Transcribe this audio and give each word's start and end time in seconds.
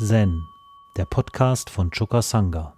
Zen, 0.00 0.46
der 0.96 1.06
Podcast 1.06 1.70
von 1.70 1.90
Choka 1.90 2.22
Sangha. 2.22 2.72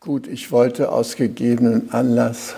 Gut, 0.00 0.26
ich 0.26 0.50
wollte 0.50 0.90
aus 0.90 1.14
gegebenen 1.14 1.92
Anlass 1.92 2.56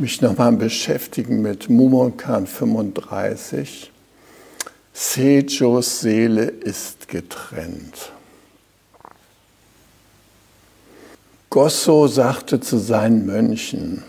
mich 0.00 0.20
nochmal 0.20 0.52
beschäftigen 0.52 1.42
mit 1.42 1.68
Mumonkan 1.68 2.46
35. 2.46 3.90
Sejos 4.92 6.00
Seele 6.00 6.44
ist 6.44 7.08
getrennt. 7.08 8.12
Gosso 11.50 12.08
sagte 12.08 12.60
zu 12.60 12.78
seinen 12.78 13.26
Mönchen, 13.26 14.02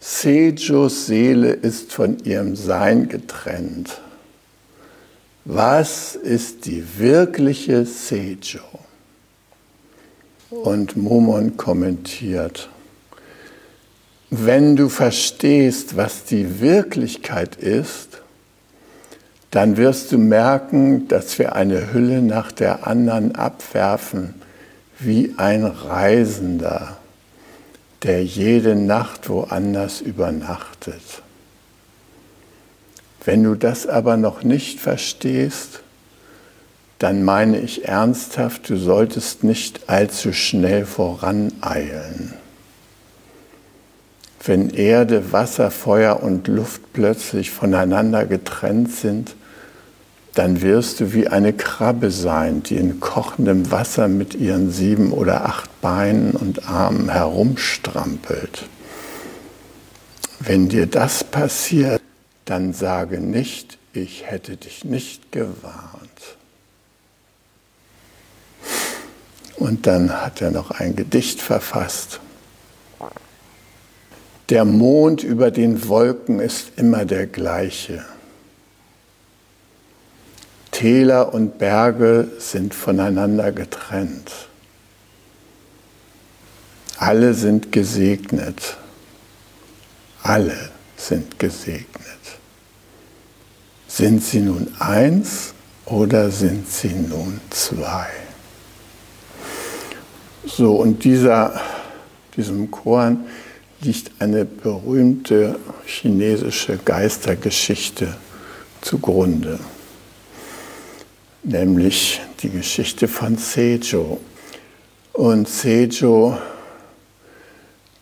Sejos 0.00 1.06
Seele 1.06 1.52
ist 1.52 1.92
von 1.92 2.18
ihrem 2.24 2.56
Sein 2.56 3.08
getrennt. 3.08 4.00
Was 5.44 6.16
ist 6.16 6.66
die 6.66 6.84
wirkliche 6.98 7.84
Sejo? 7.84 8.60
Und 10.50 10.96
Momon 10.96 11.56
kommentiert, 11.56 12.68
wenn 14.30 14.76
du 14.76 14.88
verstehst, 14.88 15.96
was 15.96 16.24
die 16.24 16.60
Wirklichkeit 16.60 17.56
ist, 17.56 18.22
dann 19.50 19.76
wirst 19.76 20.12
du 20.12 20.18
merken, 20.18 21.08
dass 21.08 21.38
wir 21.40 21.56
eine 21.56 21.92
Hülle 21.92 22.22
nach 22.22 22.52
der 22.52 22.86
anderen 22.86 23.34
abwerfen, 23.34 24.34
wie 25.00 25.34
ein 25.36 25.64
Reisender, 25.64 26.98
der 28.04 28.24
jede 28.24 28.76
Nacht 28.76 29.28
woanders 29.28 30.00
übernachtet. 30.00 31.22
Wenn 33.24 33.42
du 33.42 33.56
das 33.56 33.88
aber 33.88 34.16
noch 34.16 34.44
nicht 34.44 34.78
verstehst, 34.78 35.80
dann 37.00 37.24
meine 37.24 37.58
ich 37.58 37.86
ernsthaft, 37.86 38.68
du 38.68 38.76
solltest 38.76 39.42
nicht 39.42 39.88
allzu 39.88 40.32
schnell 40.32 40.86
voraneilen. 40.86 42.34
Wenn 44.42 44.70
Erde, 44.70 45.32
Wasser, 45.32 45.70
Feuer 45.70 46.22
und 46.22 46.48
Luft 46.48 46.92
plötzlich 46.94 47.50
voneinander 47.50 48.24
getrennt 48.24 48.90
sind, 48.90 49.34
dann 50.34 50.62
wirst 50.62 51.00
du 51.00 51.12
wie 51.12 51.28
eine 51.28 51.52
Krabbe 51.52 52.10
sein, 52.10 52.62
die 52.62 52.76
in 52.76 53.00
kochendem 53.00 53.70
Wasser 53.70 54.08
mit 54.08 54.34
ihren 54.34 54.70
sieben 54.70 55.12
oder 55.12 55.44
acht 55.44 55.80
Beinen 55.82 56.32
und 56.32 56.68
Armen 56.68 57.10
herumstrampelt. 57.10 58.66
Wenn 60.38 60.68
dir 60.68 60.86
das 60.86 61.24
passiert, 61.24 62.00
dann 62.46 62.72
sage 62.72 63.20
nicht, 63.20 63.76
ich 63.92 64.24
hätte 64.26 64.56
dich 64.56 64.84
nicht 64.84 65.32
gewarnt. 65.32 66.00
Und 69.56 69.86
dann 69.86 70.22
hat 70.22 70.40
er 70.40 70.50
noch 70.50 70.70
ein 70.70 70.96
Gedicht 70.96 71.42
verfasst. 71.42 72.20
Der 74.50 74.64
Mond 74.64 75.22
über 75.22 75.52
den 75.52 75.86
Wolken 75.86 76.40
ist 76.40 76.72
immer 76.76 77.04
der 77.04 77.28
gleiche. 77.28 78.04
Täler 80.72 81.32
und 81.32 81.58
Berge 81.58 82.28
sind 82.38 82.74
voneinander 82.74 83.52
getrennt. 83.52 84.32
Alle 86.98 87.34
sind 87.34 87.70
gesegnet. 87.70 88.76
Alle 90.24 90.70
sind 90.96 91.38
gesegnet. 91.38 92.18
Sind 93.86 94.24
sie 94.24 94.40
nun 94.40 94.74
eins 94.80 95.54
oder 95.86 96.32
sind 96.32 96.68
sie 96.68 96.94
nun 96.94 97.40
zwei? 97.50 98.08
So, 100.44 100.74
und 100.74 101.04
dieser, 101.04 101.60
diesem 102.36 102.70
Korn 102.70 103.26
liegt 103.80 104.10
eine 104.20 104.44
berühmte 104.44 105.58
chinesische 105.86 106.78
Geistergeschichte 106.84 108.14
zugrunde, 108.80 109.58
nämlich 111.42 112.20
die 112.42 112.50
Geschichte 112.50 113.08
von 113.08 113.36
Seijo. 113.36 114.20
Und 115.12 115.48
Seijo, 115.48 116.38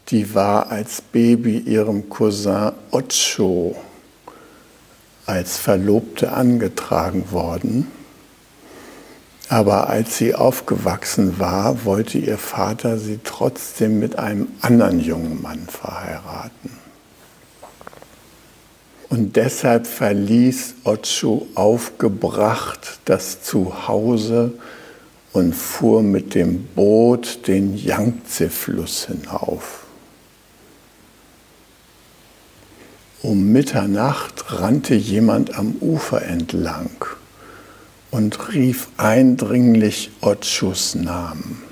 die 0.08 0.34
war 0.34 0.70
als 0.70 1.00
Baby 1.00 1.58
ihrem 1.58 2.08
Cousin 2.08 2.72
Ocho 2.90 3.76
als 5.26 5.58
Verlobte 5.58 6.32
angetragen 6.32 7.30
worden. 7.30 7.97
Aber 9.48 9.88
als 9.88 10.18
sie 10.18 10.34
aufgewachsen 10.34 11.38
war, 11.38 11.84
wollte 11.86 12.18
ihr 12.18 12.36
Vater 12.36 12.98
sie 12.98 13.18
trotzdem 13.24 13.98
mit 13.98 14.18
einem 14.18 14.48
anderen 14.60 15.00
jungen 15.00 15.40
Mann 15.40 15.66
verheiraten. 15.68 16.70
Und 19.08 19.36
deshalb 19.36 19.86
verließ 19.86 20.74
Ochu 20.84 21.46
aufgebracht 21.54 23.00
das 23.06 23.42
Zuhause 23.42 24.52
und 25.32 25.54
fuhr 25.54 26.02
mit 26.02 26.34
dem 26.34 26.64
Boot 26.74 27.46
den 27.48 27.74
Yangtze-Fluss 27.74 29.06
hinauf. 29.06 29.86
Um 33.22 33.50
Mitternacht 33.50 34.44
rannte 34.52 34.94
jemand 34.94 35.58
am 35.58 35.76
Ufer 35.80 36.22
entlang 36.22 36.90
und 38.10 38.52
rief 38.52 38.88
eindringlich 38.96 40.10
Otschus 40.20 40.94
Namen. 40.94 41.62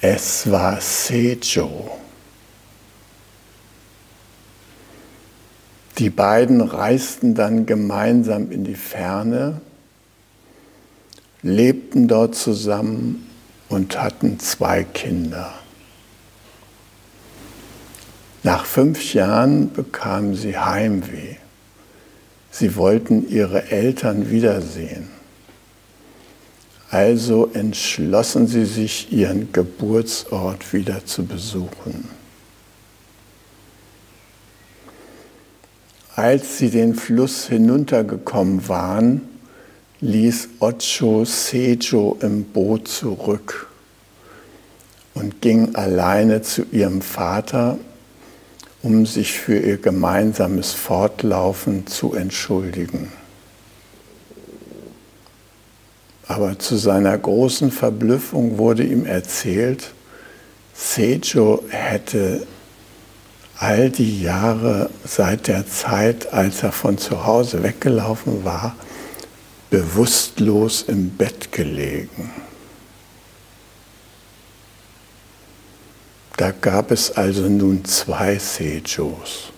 Es 0.00 0.50
war 0.50 0.80
Sejo. 0.80 1.98
Die 5.98 6.10
beiden 6.10 6.60
reisten 6.60 7.34
dann 7.34 7.66
gemeinsam 7.66 8.50
in 8.50 8.64
die 8.64 8.74
Ferne, 8.74 9.60
lebten 11.42 12.08
dort 12.08 12.34
zusammen 12.34 13.30
und 13.68 13.98
hatten 14.00 14.40
zwei 14.40 14.82
Kinder. 14.82 15.54
Nach 18.42 18.66
fünf 18.66 19.14
Jahren 19.14 19.72
bekamen 19.72 20.34
sie 20.34 20.58
Heimweh. 20.58 21.36
Sie 22.56 22.76
wollten 22.76 23.28
ihre 23.28 23.72
Eltern 23.72 24.30
wiedersehen. 24.30 25.08
Also 26.88 27.50
entschlossen 27.52 28.46
sie 28.46 28.64
sich, 28.64 29.12
ihren 29.12 29.52
Geburtsort 29.52 30.72
wieder 30.72 31.04
zu 31.04 31.24
besuchen. 31.24 32.08
Als 36.14 36.58
sie 36.58 36.70
den 36.70 36.94
Fluss 36.94 37.48
hinuntergekommen 37.48 38.68
waren, 38.68 39.22
ließ 40.00 40.50
Ocho 40.60 41.24
Sejo 41.24 42.16
im 42.20 42.44
Boot 42.44 42.86
zurück 42.86 43.68
und 45.14 45.42
ging 45.42 45.74
alleine 45.74 46.42
zu 46.42 46.62
ihrem 46.70 47.02
Vater 47.02 47.78
um 48.84 49.06
sich 49.06 49.32
für 49.32 49.58
ihr 49.58 49.78
gemeinsames 49.78 50.72
Fortlaufen 50.72 51.86
zu 51.86 52.12
entschuldigen. 52.12 53.10
Aber 56.28 56.58
zu 56.58 56.76
seiner 56.76 57.16
großen 57.16 57.72
Verblüffung 57.72 58.58
wurde 58.58 58.84
ihm 58.84 59.06
erzählt, 59.06 59.92
Sejo 60.74 61.64
hätte 61.70 62.46
all 63.56 63.88
die 63.88 64.20
Jahre 64.20 64.90
seit 65.04 65.48
der 65.48 65.66
Zeit, 65.66 66.34
als 66.34 66.62
er 66.62 66.72
von 66.72 66.98
zu 66.98 67.24
Hause 67.24 67.62
weggelaufen 67.62 68.44
war, 68.44 68.76
bewusstlos 69.70 70.84
im 70.88 71.08
Bett 71.08 71.52
gelegen. 71.52 72.30
Da 76.36 76.50
gab 76.50 76.90
es 76.90 77.12
also 77.12 77.48
nun 77.48 77.84
zwei 77.84 78.38
Sejos. 78.38 79.52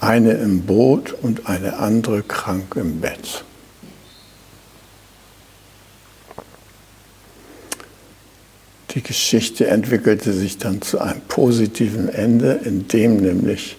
Eine 0.00 0.32
im 0.32 0.62
Boot 0.62 1.12
und 1.12 1.46
eine 1.48 1.78
andere 1.78 2.22
krank 2.22 2.74
im 2.76 3.00
Bett. 3.00 3.44
Die 8.90 9.02
Geschichte 9.02 9.66
entwickelte 9.66 10.32
sich 10.32 10.58
dann 10.58 10.82
zu 10.82 10.98
einem 10.98 11.20
positiven 11.22 12.08
Ende, 12.08 12.60
in 12.64 12.88
dem 12.88 13.18
nämlich 13.18 13.76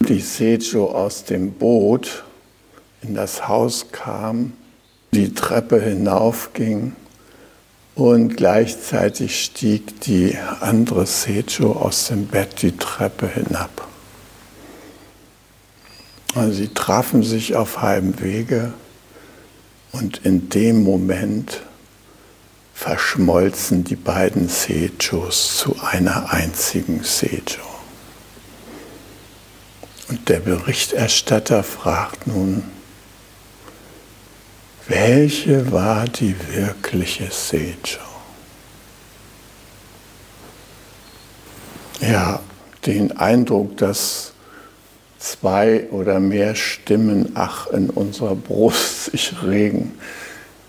die 0.00 0.20
Sejo 0.20 0.86
aus 0.86 1.24
dem 1.24 1.52
Boot 1.52 2.24
in 3.02 3.14
das 3.14 3.48
Haus 3.48 3.86
kam, 3.92 4.52
die 5.12 5.34
Treppe 5.34 5.80
hinaufging 5.80 6.92
und 7.96 8.36
gleichzeitig 8.36 9.42
stieg 9.42 10.02
die 10.02 10.36
andere 10.60 11.06
Sejo 11.06 11.72
aus 11.72 12.08
dem 12.08 12.26
Bett 12.26 12.60
die 12.60 12.76
Treppe 12.76 13.26
hinab. 13.26 13.88
Also 16.34 16.52
sie 16.52 16.68
trafen 16.68 17.22
sich 17.22 17.56
auf 17.56 17.80
halbem 17.80 18.20
Wege 18.20 18.74
und 19.92 20.18
in 20.26 20.50
dem 20.50 20.84
Moment 20.84 21.62
verschmolzen 22.74 23.84
die 23.84 23.96
beiden 23.96 24.50
Sejos 24.50 25.56
zu 25.56 25.76
einer 25.80 26.30
einzigen 26.30 27.02
Sejo. 27.02 27.64
Und 30.10 30.28
der 30.28 30.40
Berichterstatter 30.40 31.62
fragt 31.62 32.26
nun, 32.26 32.62
welche 34.88 35.72
war 35.72 36.04
die 36.04 36.34
wirkliche 36.52 37.28
Sejo? 37.30 38.00
Ja, 42.00 42.40
den 42.84 43.16
Eindruck, 43.16 43.76
dass 43.78 44.32
zwei 45.18 45.88
oder 45.90 46.20
mehr 46.20 46.54
Stimmen 46.54 47.32
ach 47.34 47.68
in 47.68 47.90
unserer 47.90 48.36
Brust 48.36 49.04
sich 49.10 49.34
regen, 49.42 49.98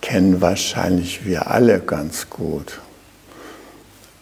kennen 0.02 0.42
wahrscheinlich 0.42 1.25
wir 1.25 1.52
alle 1.52 1.80
ganz 1.80 2.30
gut. 2.30 2.80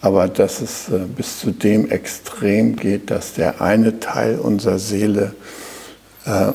Aber 0.01 0.27
dass 0.27 0.61
es 0.61 0.89
äh, 0.89 0.99
bis 0.99 1.39
zu 1.39 1.51
dem 1.51 1.89
Extrem 1.89 2.75
geht, 2.75 3.11
dass 3.11 3.33
der 3.33 3.61
eine 3.61 3.99
Teil 3.99 4.37
unserer 4.39 4.79
Seele 4.79 5.33
äh, 6.25 6.51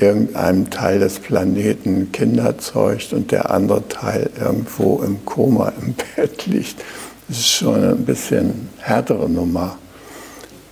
irgendeinem 0.00 0.70
Teil 0.70 0.98
des 0.98 1.18
Planeten 1.18 2.12
Kinder 2.12 2.58
zeugt 2.58 3.12
und 3.12 3.32
der 3.32 3.50
andere 3.50 3.86
Teil 3.88 4.30
irgendwo 4.40 5.02
im 5.02 5.24
Koma 5.24 5.72
im 5.80 5.94
Bett 6.16 6.46
liegt, 6.46 6.80
das 7.28 7.38
ist 7.38 7.50
schon 7.50 7.84
ein 7.84 8.04
bisschen 8.04 8.68
härtere 8.78 9.28
Nummer. 9.28 9.78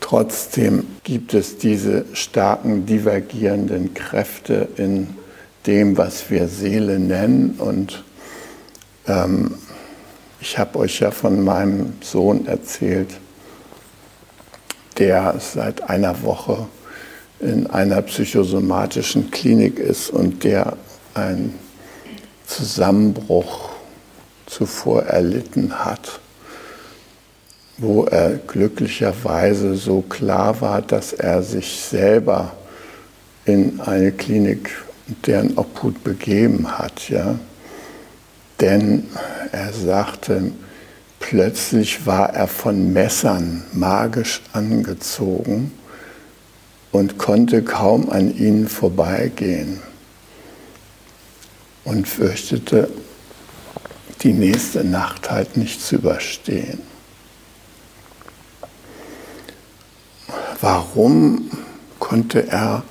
Trotzdem 0.00 0.86
gibt 1.04 1.34
es 1.34 1.58
diese 1.58 2.06
starken 2.14 2.86
divergierenden 2.86 3.94
Kräfte 3.94 4.68
in 4.76 5.08
dem, 5.66 5.96
was 5.98 6.30
wir 6.30 6.48
Seele 6.48 6.98
nennen. 6.98 7.56
Und 7.58 8.02
ähm, 9.06 9.54
ich 10.40 10.58
habe 10.58 10.78
euch 10.78 11.00
ja 11.00 11.10
von 11.10 11.44
meinem 11.44 11.92
Sohn 12.00 12.46
erzählt, 12.46 13.10
der 14.98 15.34
seit 15.38 15.88
einer 15.88 16.22
Woche 16.22 16.66
in 17.40 17.68
einer 17.68 18.02
psychosomatischen 18.02 19.30
Klinik 19.30 19.78
ist 19.78 20.10
und 20.10 20.44
der 20.44 20.76
einen 21.14 21.54
Zusammenbruch 22.46 23.70
zuvor 24.46 25.04
erlitten 25.04 25.84
hat, 25.84 26.20
wo 27.76 28.04
er 28.04 28.36
glücklicherweise 28.36 29.76
so 29.76 30.00
klar 30.00 30.60
war, 30.60 30.82
dass 30.82 31.12
er 31.12 31.42
sich 31.42 31.80
selber 31.80 32.52
in 33.44 33.80
eine 33.80 34.12
Klinik 34.12 34.70
deren 35.26 35.56
Obhut 35.56 36.02
begeben 36.02 36.78
hat. 36.78 37.08
Ja? 37.08 37.38
Denn 38.60 39.06
er 39.52 39.72
sagte, 39.72 40.52
plötzlich 41.20 42.04
war 42.06 42.34
er 42.34 42.48
von 42.48 42.92
Messern 42.92 43.62
magisch 43.72 44.42
angezogen 44.52 45.72
und 46.92 47.18
konnte 47.18 47.62
kaum 47.62 48.10
an 48.10 48.36
ihnen 48.36 48.68
vorbeigehen 48.68 49.80
und 51.84 52.08
fürchtete, 52.08 52.88
die 54.22 54.32
nächste 54.32 54.84
Nacht 54.84 55.30
halt 55.30 55.56
nicht 55.56 55.80
zu 55.80 55.96
überstehen. 55.96 56.80
Warum 60.60 61.50
konnte 61.98 62.48
er 62.48 62.82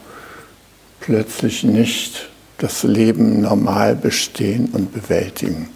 plötzlich 1.00 1.64
nicht 1.64 2.30
das 2.58 2.84
Leben 2.84 3.42
normal 3.42 3.96
bestehen 3.96 4.70
und 4.74 4.94
bewältigen. 4.94 5.70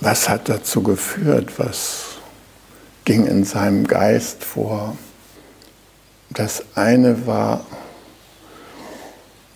Was 0.00 0.28
hat 0.28 0.48
dazu 0.48 0.82
geführt? 0.82 1.58
Was 1.58 2.04
ging 3.04 3.26
in 3.26 3.44
seinem 3.44 3.86
Geist 3.86 4.44
vor? 4.44 4.96
Das 6.30 6.62
eine 6.74 7.26
war, 7.26 7.64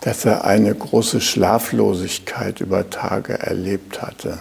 dass 0.01 0.25
er 0.25 0.45
eine 0.45 0.75
große 0.75 1.21
Schlaflosigkeit 1.21 2.61
über 2.61 2.91
Tage 2.91 3.39
erlebt 3.39 4.03
hatte 4.03 4.39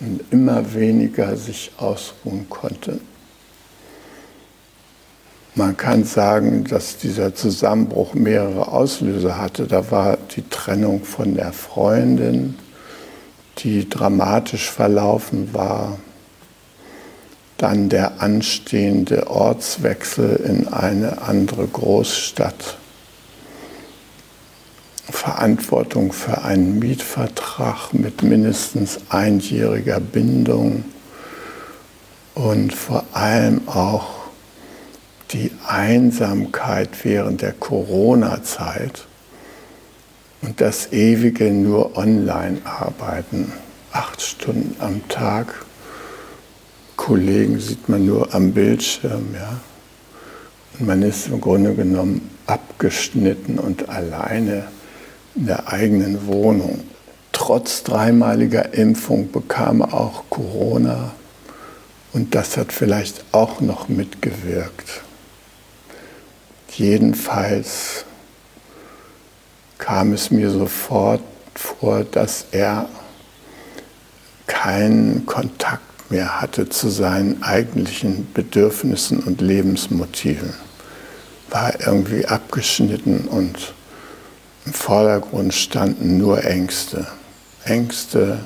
und 0.00 0.20
immer 0.32 0.74
weniger 0.74 1.36
sich 1.36 1.72
ausruhen 1.76 2.48
konnte. 2.48 3.00
Man 5.54 5.76
kann 5.76 6.04
sagen, 6.04 6.64
dass 6.64 6.96
dieser 6.96 7.34
Zusammenbruch 7.34 8.14
mehrere 8.14 8.68
Auslöser 8.68 9.36
hatte. 9.36 9.66
Da 9.66 9.90
war 9.90 10.16
die 10.34 10.48
Trennung 10.48 11.04
von 11.04 11.34
der 11.34 11.52
Freundin, 11.52 12.58
die 13.58 13.86
dramatisch 13.86 14.70
verlaufen 14.70 15.52
war. 15.52 15.98
Dann 17.62 17.88
der 17.88 18.20
anstehende 18.20 19.30
Ortswechsel 19.30 20.34
in 20.34 20.66
eine 20.66 21.22
andere 21.22 21.64
Großstadt. 21.64 22.76
Verantwortung 25.08 26.12
für 26.12 26.42
einen 26.42 26.80
Mietvertrag 26.80 27.94
mit 27.94 28.24
mindestens 28.24 28.98
einjähriger 29.10 30.00
Bindung 30.00 30.84
und 32.34 32.74
vor 32.74 33.04
allem 33.12 33.68
auch 33.68 34.08
die 35.30 35.52
Einsamkeit 35.64 37.04
während 37.04 37.42
der 37.42 37.52
Corona-Zeit 37.52 39.06
und 40.40 40.60
das 40.60 40.92
ewige 40.92 41.52
nur 41.52 41.96
Online-Arbeiten, 41.96 43.52
acht 43.92 44.20
Stunden 44.20 44.74
am 44.80 45.06
Tag. 45.06 45.64
Kollegen 47.02 47.58
sieht 47.58 47.88
man 47.88 48.06
nur 48.06 48.32
am 48.32 48.52
Bildschirm, 48.52 49.34
ja. 49.34 49.58
Und 50.78 50.86
man 50.86 51.02
ist 51.02 51.26
im 51.26 51.40
Grunde 51.40 51.74
genommen 51.74 52.30
abgeschnitten 52.46 53.58
und 53.58 53.88
alleine 53.88 54.68
in 55.34 55.46
der 55.46 55.72
eigenen 55.72 56.28
Wohnung. 56.28 56.78
Trotz 57.32 57.82
dreimaliger 57.82 58.72
Impfung 58.74 59.32
bekam 59.32 59.80
er 59.80 59.94
auch 59.94 60.22
Corona 60.30 61.10
und 62.12 62.36
das 62.36 62.56
hat 62.56 62.72
vielleicht 62.72 63.24
auch 63.32 63.60
noch 63.60 63.88
mitgewirkt. 63.88 65.02
Jedenfalls 66.70 68.04
kam 69.78 70.12
es 70.12 70.30
mir 70.30 70.50
sofort 70.50 71.22
vor, 71.56 72.04
dass 72.04 72.46
er 72.52 72.88
keinen 74.46 75.26
Kontakt 75.26 75.91
mehr 76.12 76.42
hatte 76.42 76.68
zu 76.68 76.90
seinen 76.90 77.42
eigentlichen 77.42 78.32
Bedürfnissen 78.34 79.20
und 79.20 79.40
Lebensmotiven. 79.40 80.52
War 81.50 81.80
irgendwie 81.80 82.26
abgeschnitten 82.26 83.26
und 83.28 83.74
im 84.66 84.74
Vordergrund 84.74 85.54
standen 85.54 86.18
nur 86.18 86.44
Ängste. 86.44 87.06
Ängste, 87.64 88.40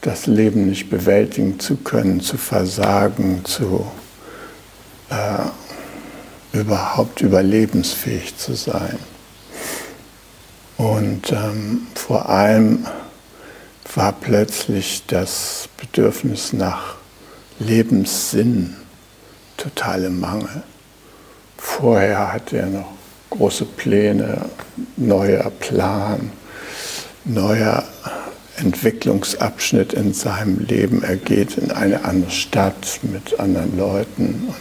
das 0.00 0.26
Leben 0.26 0.68
nicht 0.68 0.90
bewältigen 0.90 1.60
zu 1.60 1.76
können, 1.76 2.20
zu 2.20 2.36
versagen, 2.36 3.44
zu 3.44 3.86
äh, 5.08 6.58
überhaupt 6.58 7.20
überlebensfähig 7.20 8.36
zu 8.36 8.54
sein. 8.54 8.98
Und 10.76 11.32
ähm, 11.32 11.86
vor 11.94 12.28
allem 12.28 12.86
war 13.96 14.12
plötzlich 14.12 15.04
das 15.06 15.68
Bedürfnis 15.78 16.52
nach 16.52 16.96
Lebenssinn 17.58 18.76
total 19.56 20.04
im 20.04 20.20
Mangel. 20.20 20.62
Vorher 21.56 22.32
hatte 22.32 22.58
er 22.58 22.66
noch 22.66 22.92
große 23.30 23.64
Pläne, 23.64 24.44
neuer 24.96 25.50
Plan, 25.50 26.30
neuer 27.24 27.84
Entwicklungsabschnitt 28.58 29.94
in 29.94 30.12
seinem 30.12 30.58
Leben. 30.58 31.02
Er 31.02 31.16
geht 31.16 31.56
in 31.56 31.70
eine 31.70 32.04
andere 32.04 32.30
Stadt 32.30 33.00
mit 33.02 33.40
anderen 33.40 33.76
Leuten 33.78 34.54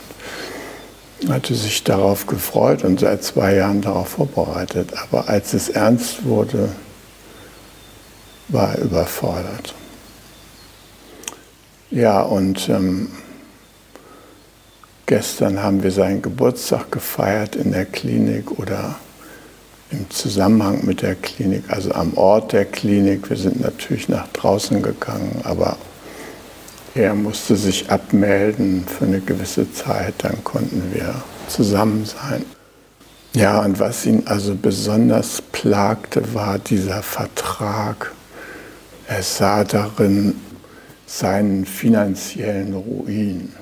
hatte 1.29 1.55
sich 1.55 1.83
darauf 1.83 2.27
gefreut 2.27 2.83
und 2.83 2.99
seit 2.99 3.23
zwei 3.23 3.55
Jahren 3.55 3.81
darauf 3.81 4.09
vorbereitet. 4.09 4.91
Aber 5.01 5.27
als 5.29 5.53
es 5.53 5.69
ernst 5.69 6.25
wurde, 6.25 6.69
war 8.47 8.75
er 8.75 8.81
überfordert. 8.83 9.73
Ja, 11.91 12.21
und 12.21 12.69
ähm, 12.69 13.09
Gestern 15.07 15.61
haben 15.61 15.83
wir 15.83 15.91
seinen 15.91 16.23
Geburtstag 16.23 16.91
gefeiert 16.91 17.55
in 17.55 17.73
der 17.73 17.85
Klinik 17.85 18.57
oder 18.57 18.95
im 19.91 20.09
Zusammenhang 20.09 20.83
mit 20.83 21.03
der 21.03 21.13
Klinik, 21.13 21.65
also 21.67 21.91
am 21.93 22.17
Ort 22.17 22.53
der 22.53 22.65
Klinik. 22.65 23.29
Wir 23.29 23.37
sind 23.37 23.61
natürlich 23.61 24.09
nach 24.09 24.27
draußen 24.29 24.81
gegangen, 24.81 25.41
aber 25.43 25.77
er 26.95 27.13
musste 27.13 27.55
sich 27.55 27.91
abmelden 27.91 28.87
für 28.87 29.05
eine 29.05 29.19
gewisse 29.19 29.71
Zeit, 29.71 30.15
dann 30.19 30.43
konnten 30.43 30.81
wir 30.91 31.13
zusammen 31.47 32.05
sein. 32.05 32.43
Ja, 33.33 33.61
und 33.61 33.79
was 33.79 34.07
ihn 34.07 34.23
also 34.25 34.55
besonders 34.55 35.39
plagte, 35.51 36.33
war 36.33 36.57
dieser 36.57 37.03
Vertrag. 37.03 38.11
Er 39.07 39.21
sah 39.21 39.63
darin 39.63 40.35
seinen 41.05 41.65
finanziellen 41.65 42.73
Ruin. 42.73 43.53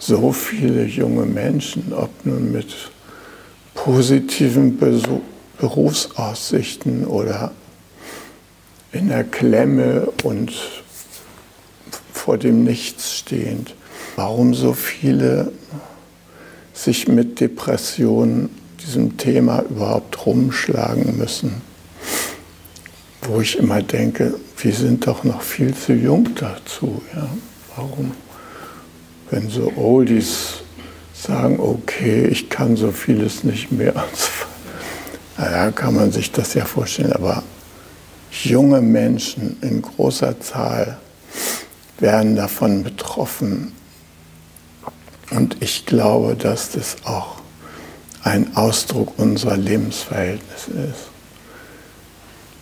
so 0.00 0.32
viele 0.32 0.86
junge 0.86 1.24
Menschen, 1.24 1.92
ob 1.92 2.10
nun 2.26 2.50
mit 2.50 2.74
positiven 3.76 4.76
Berufsaussichten 5.58 7.06
oder 7.06 7.52
in 8.90 9.08
der 9.08 9.22
Klemme 9.22 10.08
und 10.24 10.52
vor 12.12 12.38
dem 12.38 12.64
Nichts 12.64 13.16
stehend. 13.18 13.76
Warum 14.16 14.54
so 14.54 14.72
viele 14.72 15.52
sich 16.72 17.06
mit 17.06 17.38
Depressionen, 17.38 18.48
diesem 18.84 19.16
Thema 19.16 19.62
überhaupt 19.62 20.26
rumschlagen 20.26 21.16
müssen? 21.16 21.62
Wo 23.22 23.40
ich 23.40 23.58
immer 23.58 23.82
denke, 23.82 24.34
wir 24.58 24.72
sind 24.72 25.06
doch 25.06 25.22
noch 25.22 25.42
viel 25.42 25.74
zu 25.74 25.92
jung 25.92 26.34
dazu. 26.34 27.02
Ja? 27.14 27.28
Warum? 27.76 28.12
Wenn 29.30 29.48
so 29.50 29.72
Oldies 29.76 30.62
sagen, 31.22 31.60
okay, 31.60 32.26
ich 32.26 32.50
kann 32.50 32.76
so 32.76 32.92
vieles 32.92 33.44
nicht 33.44 33.72
mehr. 33.72 33.94
Naja, 35.38 35.70
kann 35.70 35.94
man 35.94 36.12
sich 36.12 36.32
das 36.32 36.54
ja 36.54 36.64
vorstellen, 36.64 37.12
aber 37.12 37.42
junge 38.42 38.80
Menschen 38.80 39.58
in 39.60 39.82
großer 39.82 40.40
Zahl 40.40 40.96
werden 41.98 42.36
davon 42.36 42.82
betroffen. 42.82 43.72
Und 45.30 45.58
ich 45.60 45.84
glaube, 45.84 46.36
dass 46.36 46.70
das 46.70 46.96
auch 47.04 47.36
ein 48.22 48.56
Ausdruck 48.56 49.18
unserer 49.18 49.58
Lebensverhältnisse 49.58 50.70
ist. 50.70 51.10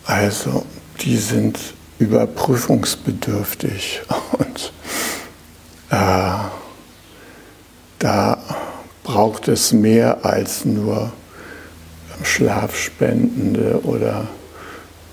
Also, 0.04 0.66
die 1.00 1.16
sind 1.16 1.58
überprüfungsbedürftig 1.98 4.02
und 4.32 4.72
äh, 5.90 6.38
da 8.04 8.36
braucht 9.02 9.48
es 9.48 9.72
mehr 9.72 10.26
als 10.26 10.66
nur 10.66 11.10
schlafspendende 12.22 13.80
oder 13.82 14.28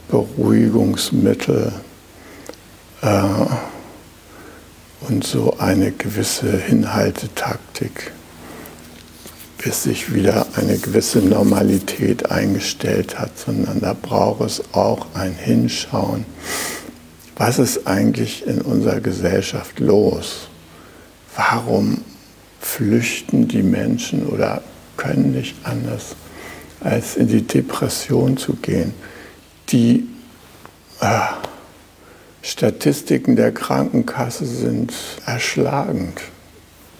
Beruhigungsmittel 0.10 1.72
äh, 3.02 3.24
und 5.08 5.26
so 5.26 5.56
eine 5.58 5.94
gewisse 5.94 6.58
Hinhaltetaktik, 6.58 8.12
bis 9.58 9.84
sich 9.84 10.14
wieder 10.14 10.48
eine 10.58 10.78
gewisse 10.78 11.20
Normalität 11.20 12.30
eingestellt 12.30 13.18
hat, 13.18 13.40
sondern 13.40 13.80
da 13.80 13.94
braucht 13.94 14.42
es 14.42 14.62
auch 14.74 15.08
ein 15.14 15.34
Hinschauen. 15.34 16.26
Was 17.38 17.58
ist 17.58 17.88
eigentlich 17.88 18.46
in 18.46 18.60
unserer 18.60 19.00
Gesellschaft 19.00 19.80
los? 19.80 20.50
Warum 21.38 22.01
flüchten 22.76 23.48
die 23.48 23.64
Menschen 23.64 24.26
oder 24.28 24.62
können 24.96 25.34
nicht 25.34 25.56
anders, 25.64 26.16
als 26.80 27.18
in 27.18 27.28
die 27.28 27.42
Depression 27.42 28.38
zu 28.38 28.54
gehen? 28.54 28.94
Die 29.70 30.08
äh, 31.02 31.20
Statistiken 32.42 33.36
der 33.36 33.52
Krankenkasse 33.52 34.46
sind 34.46 34.94
erschlagend. 35.26 36.22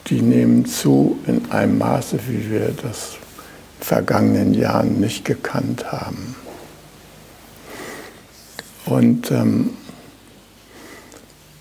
Die 0.08 0.22
nehmen 0.22 0.66
zu 0.66 1.18
in 1.26 1.50
einem 1.52 1.78
Maße, 1.78 2.20
wie 2.28 2.52
wir 2.52 2.74
das 2.82 3.18
in 3.80 3.86
vergangenen 3.86 4.54
Jahren 4.54 5.00
nicht 5.00 5.24
gekannt 5.24 5.92
haben. 5.92 6.36
Und 8.86 9.32
ähm, 9.32 9.70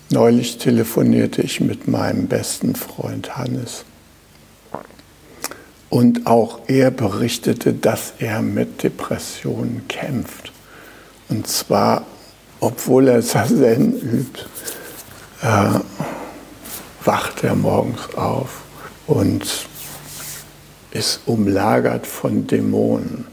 neulich 0.09 0.57
telefonierte 0.57 1.41
ich 1.41 1.61
mit 1.61 1.87
meinem 1.87 2.27
besten 2.27 2.75
Freund 2.75 3.37
Hannes. 3.37 3.85
Und 5.91 6.25
auch 6.25 6.61
er 6.67 6.89
berichtete, 6.89 7.73
dass 7.73 8.13
er 8.19 8.41
mit 8.41 8.81
Depressionen 8.81 9.89
kämpft. 9.89 10.53
Und 11.27 11.47
zwar, 11.47 12.05
obwohl 12.61 13.09
er 13.09 13.21
Zazen 13.21 13.93
übt, 14.01 14.45
äh, 15.41 15.79
wacht 17.03 17.43
er 17.43 17.55
morgens 17.55 18.15
auf 18.15 18.61
und 19.05 19.67
ist 20.91 21.21
umlagert 21.25 22.07
von 22.07 22.47
Dämonen, 22.47 23.27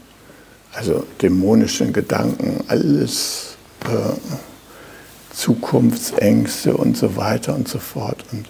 also 0.73 1.05
dämonischen 1.21 1.93
Gedanken, 1.93 2.65
alles 2.67 3.55
äh, 3.85 5.33
Zukunftsängste 5.33 6.75
und 6.75 6.97
so 6.97 7.15
weiter 7.15 7.55
und 7.55 7.69
so 7.69 7.79
fort. 7.79 8.25
Und 8.33 8.49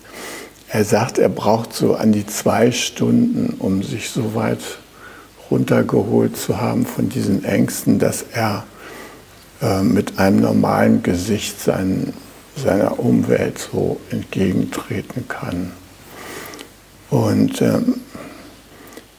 er 0.70 0.86
sagt, 0.86 1.18
er 1.18 1.30
braucht 1.30 1.74
so 1.74 1.96
an 1.96 2.12
die 2.12 2.26
zwei 2.26 2.72
Stunden, 2.72 3.56
um 3.60 3.84
sich 3.84 4.10
so 4.10 4.36
weit 4.36 4.60
runtergeholt 5.50 6.38
zu 6.38 6.62
haben 6.62 6.86
von 6.86 7.10
diesen 7.10 7.44
Ängsten, 7.44 8.00
dass 8.00 8.24
er 8.32 8.66
äh, 9.62 9.82
mit 9.82 10.20
einem 10.20 10.42
normalen 10.42 11.02
Gesicht 11.04 11.60
seinen 11.60 12.14
seiner 12.56 13.00
Umwelt 13.00 13.70
so 13.72 14.00
entgegentreten 14.12 15.28
kann. 15.28 15.72
Und 17.10 17.62
ähm, 17.62 18.02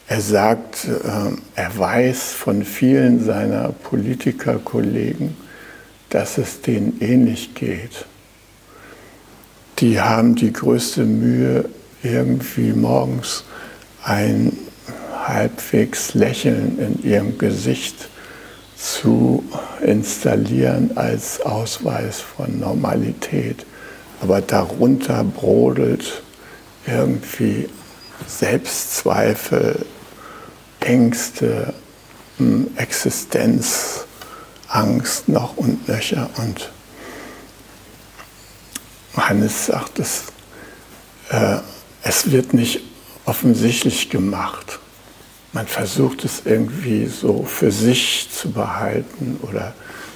er 0.06 0.20
sagt, 0.20 0.84
äh, 0.84 1.32
er 1.54 1.78
weiß 1.78 2.32
von 2.32 2.64
vielen 2.64 3.24
seiner 3.24 3.70
Politikerkollegen, 3.70 5.36
dass 6.10 6.38
es 6.38 6.60
denen 6.60 7.00
ähnlich 7.00 7.54
geht. 7.54 8.06
Die 9.80 9.98
haben 9.98 10.34
die 10.34 10.52
größte 10.52 11.04
Mühe, 11.04 11.64
irgendwie 12.02 12.72
morgens 12.72 13.44
ein 14.02 14.54
halbwegs 15.26 16.12
Lächeln 16.12 16.78
in 16.78 17.02
ihrem 17.02 17.38
Gesicht 17.38 18.10
zu 18.76 19.42
installieren 19.80 20.90
als 20.96 21.40
Ausweis 21.40 22.20
von 22.20 22.60
Normalität. 22.60 23.64
Aber 24.20 24.42
darunter 24.42 25.24
brodelt 25.24 26.22
irgendwie 26.86 27.68
Selbstzweifel, 28.26 29.86
Ängste, 30.80 31.72
hm, 32.36 32.68
Existenzangst 32.76 34.06
noch 35.28 35.56
und 35.56 35.88
nöcher. 35.88 36.28
Und 36.36 36.70
Hannes 39.16 39.66
sagt, 39.66 39.98
es, 39.98 40.24
äh, 41.30 41.56
es 42.02 42.30
wird 42.30 42.54
nicht 42.54 42.80
offensichtlich 43.24 44.10
gemacht. 44.10 44.78
Man 45.52 45.66
versucht 45.66 46.24
es 46.24 46.42
irgendwie 46.44 47.06
so 47.06 47.42
für 47.44 47.72
sich 47.72 48.28
zu 48.32 48.50
behalten 48.52 49.38
oder 49.42 49.74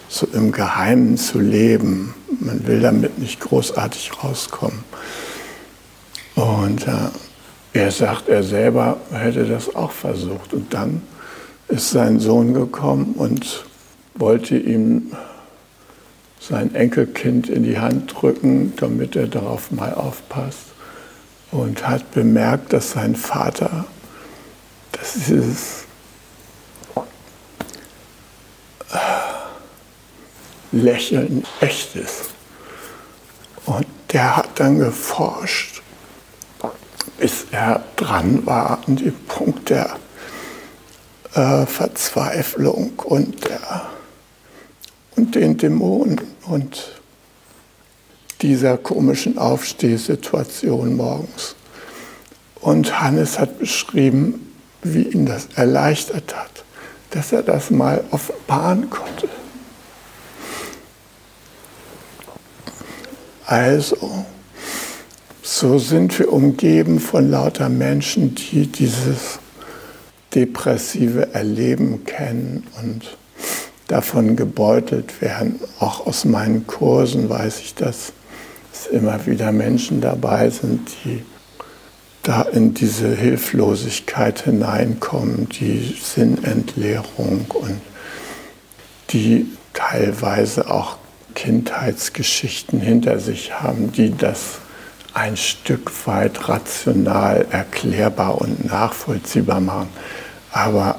so 0.09 0.29
im 0.33 0.53
Geheimen 0.53 1.17
zu 1.17 1.41
leben. 1.41 2.15
Man 2.41 2.67
will 2.67 2.81
damit 2.81 3.19
nicht 3.19 3.41
großartig 3.41 4.13
rauskommen. 4.23 4.85
Und 6.37 6.87
äh, 6.87 7.11
er 7.73 7.91
sagt, 7.91 8.29
er 8.29 8.45
selber 8.45 8.99
hätte 9.13 9.45
das 9.45 9.75
auch 9.75 9.91
versucht. 9.91 10.53
Und 10.53 10.73
dann 10.73 11.03
ist 11.69 11.91
sein 11.91 12.21
Sohn 12.21 12.55
gekommen 12.55 13.15
und 13.17 13.65
wollte 14.15 14.57
ihm 14.57 15.13
sein 16.49 16.75
Enkelkind 16.75 17.49
in 17.49 17.63
die 17.63 17.79
Hand 17.79 18.15
drücken, 18.15 18.75
damit 18.77 19.17
er 19.17 19.27
darauf 19.27 19.71
mal 19.71 19.95
aufpasst. 19.95 20.67
Und 21.51 21.87
hat 21.87 22.11
bemerkt, 22.11 22.73
dass 22.73 22.93
sein 22.93 23.15
Vater, 23.15 23.85
dass 24.93 25.15
dieses 25.15 25.85
Lächeln 30.73 31.45
echt 31.61 31.95
ist. 31.95 32.31
Und 33.67 33.87
der 34.11 34.37
hat 34.37 34.49
dann 34.59 34.81
geforscht 34.81 35.75
bis 37.25 37.47
er 37.53 37.83
dran 37.97 38.45
war 38.45 38.81
an 38.87 38.97
dem 38.97 39.15
Punkt 39.29 39.71
der 39.71 39.97
äh, 41.35 41.65
Verzweiflung 41.67 42.93
und, 43.05 43.49
der, 43.49 43.87
und 45.17 45.35
den 45.35 45.57
Dämonen 45.57 46.21
und 46.47 47.01
dieser 48.43 48.77
komischen 48.77 49.39
Aufstehsituation 49.39 50.97
morgens. 50.97 51.57
Und 52.61 53.01
Hannes 53.01 53.39
hat 53.39 53.59
beschrieben, 53.59 54.53
wie 54.83 55.03
ihn 55.03 55.27
das 55.27 55.49
erleichtert 55.55 56.35
hat, 56.35 56.65
dass 57.11 57.33
er 57.33 57.43
das 57.43 57.71
mal 57.71 58.05
offenbaren 58.11 58.91
konnte. 58.91 59.29
Also, 63.47 64.25
so 65.43 65.79
sind 65.79 66.19
wir 66.19 66.33
umgeben 66.33 66.99
von 66.99 67.31
lauter 67.31 67.69
Menschen, 67.69 68.35
die 68.35 68.67
dieses 68.67 69.39
depressive 70.35 71.33
Erleben 71.35 72.05
kennen 72.05 72.67
und 72.83 73.17
davon 73.89 74.37
gebeutelt 74.37 75.21
werden. 75.21 75.61
Auch 75.79 76.07
aus 76.07 76.25
meinen 76.25 76.67
Kursen 76.67 77.29
weiß 77.29 77.61
ich, 77.61 77.75
dass 77.75 78.13
es 78.73 78.87
immer 78.87 79.27
wieder 79.27 79.53
Menschen 79.53 80.01
dabei 80.01 80.51
sind, 80.51 80.89
die 81.05 81.23
da 82.23 82.43
in 82.43 82.73
diese 82.73 83.15
Hilflosigkeit 83.15 84.43
hineinkommen, 84.43 85.49
die 85.51 85.95
Sinnentleerung 86.03 87.47
und 87.51 87.81
die 89.11 89.47
teilweise 89.75 90.71
auch 90.71 90.97
Kindheitsgeschichten 91.35 92.81
hinter 92.81 93.19
sich 93.21 93.61
haben, 93.61 93.93
die 93.93 94.17
das 94.17 94.59
ein 95.13 95.37
Stück 95.37 95.93
weit 96.07 96.49
rational 96.49 97.47
erklärbar 97.51 98.41
und 98.41 98.65
nachvollziehbar 98.65 99.61
machen. 99.61 99.89
Aber 100.51 100.94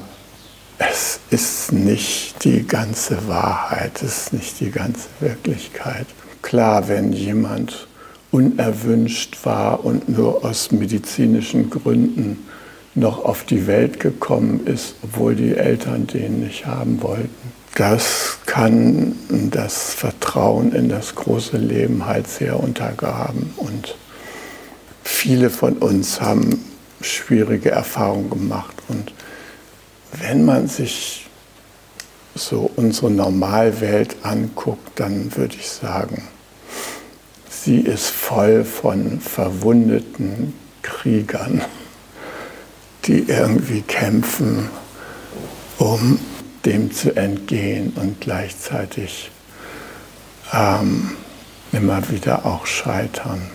ist 1.36 1.74
nicht 1.74 2.46
die 2.46 2.66
ganze 2.66 3.28
Wahrheit, 3.28 4.02
ist 4.02 4.32
nicht 4.32 4.58
die 4.62 4.72
ganze 4.72 5.10
Wirklichkeit. 5.20 6.06
Klar, 6.42 6.88
wenn 6.88 7.12
jemand 7.12 7.90
unerwünscht 8.32 9.46
war 9.46 9.84
und 9.84 10.08
nur 10.08 10.46
aus 10.46 10.72
medizinischen 10.72 11.70
Gründen 11.70 12.46
noch 12.94 13.26
auf 13.26 13.44
die 13.44 13.68
Welt 13.68 14.00
gekommen 14.00 14.66
ist, 14.66 14.96
obwohl 15.04 15.36
die 15.36 15.58
Eltern 15.58 16.08
den 16.08 16.40
nicht 16.40 16.66
haben 16.66 17.02
wollten. 17.02 17.52
Das 17.76 18.38
kann 18.46 19.18
das 19.52 19.94
Vertrauen 19.94 20.72
in 20.72 20.88
das 20.88 21.16
große 21.16 21.58
Leben 21.58 22.06
halt 22.06 22.30
sehr 22.30 22.58
untergraben 22.58 23.54
und 23.58 23.98
viele 25.04 25.50
von 25.50 25.74
uns 25.80 26.22
haben 26.22 26.64
schwierige 27.02 27.72
Erfahrungen 27.72 28.30
gemacht. 28.30 28.76
Und 28.88 29.12
wenn 30.22 30.46
man 30.46 30.70
sich 30.70 31.25
so 32.36 32.70
unsere 32.76 33.10
Normalwelt 33.10 34.18
anguckt, 34.24 35.00
dann 35.00 35.36
würde 35.36 35.56
ich 35.56 35.70
sagen, 35.70 36.28
sie 37.50 37.80
ist 37.80 38.08
voll 38.08 38.66
von 38.66 39.22
verwundeten 39.22 40.54
Kriegern, 40.82 41.62
die 43.06 43.24
irgendwie 43.28 43.82
kämpfen, 43.82 44.70
um 45.80 46.20
dem 46.66 46.92
zu 46.92 47.16
entgehen 47.16 47.94
und 47.96 48.20
gleichzeitig 48.20 49.32
ähm, 50.52 51.12
immer 51.72 52.10
wieder 52.10 52.46
auch 52.46 52.66
scheitern. 52.66 53.50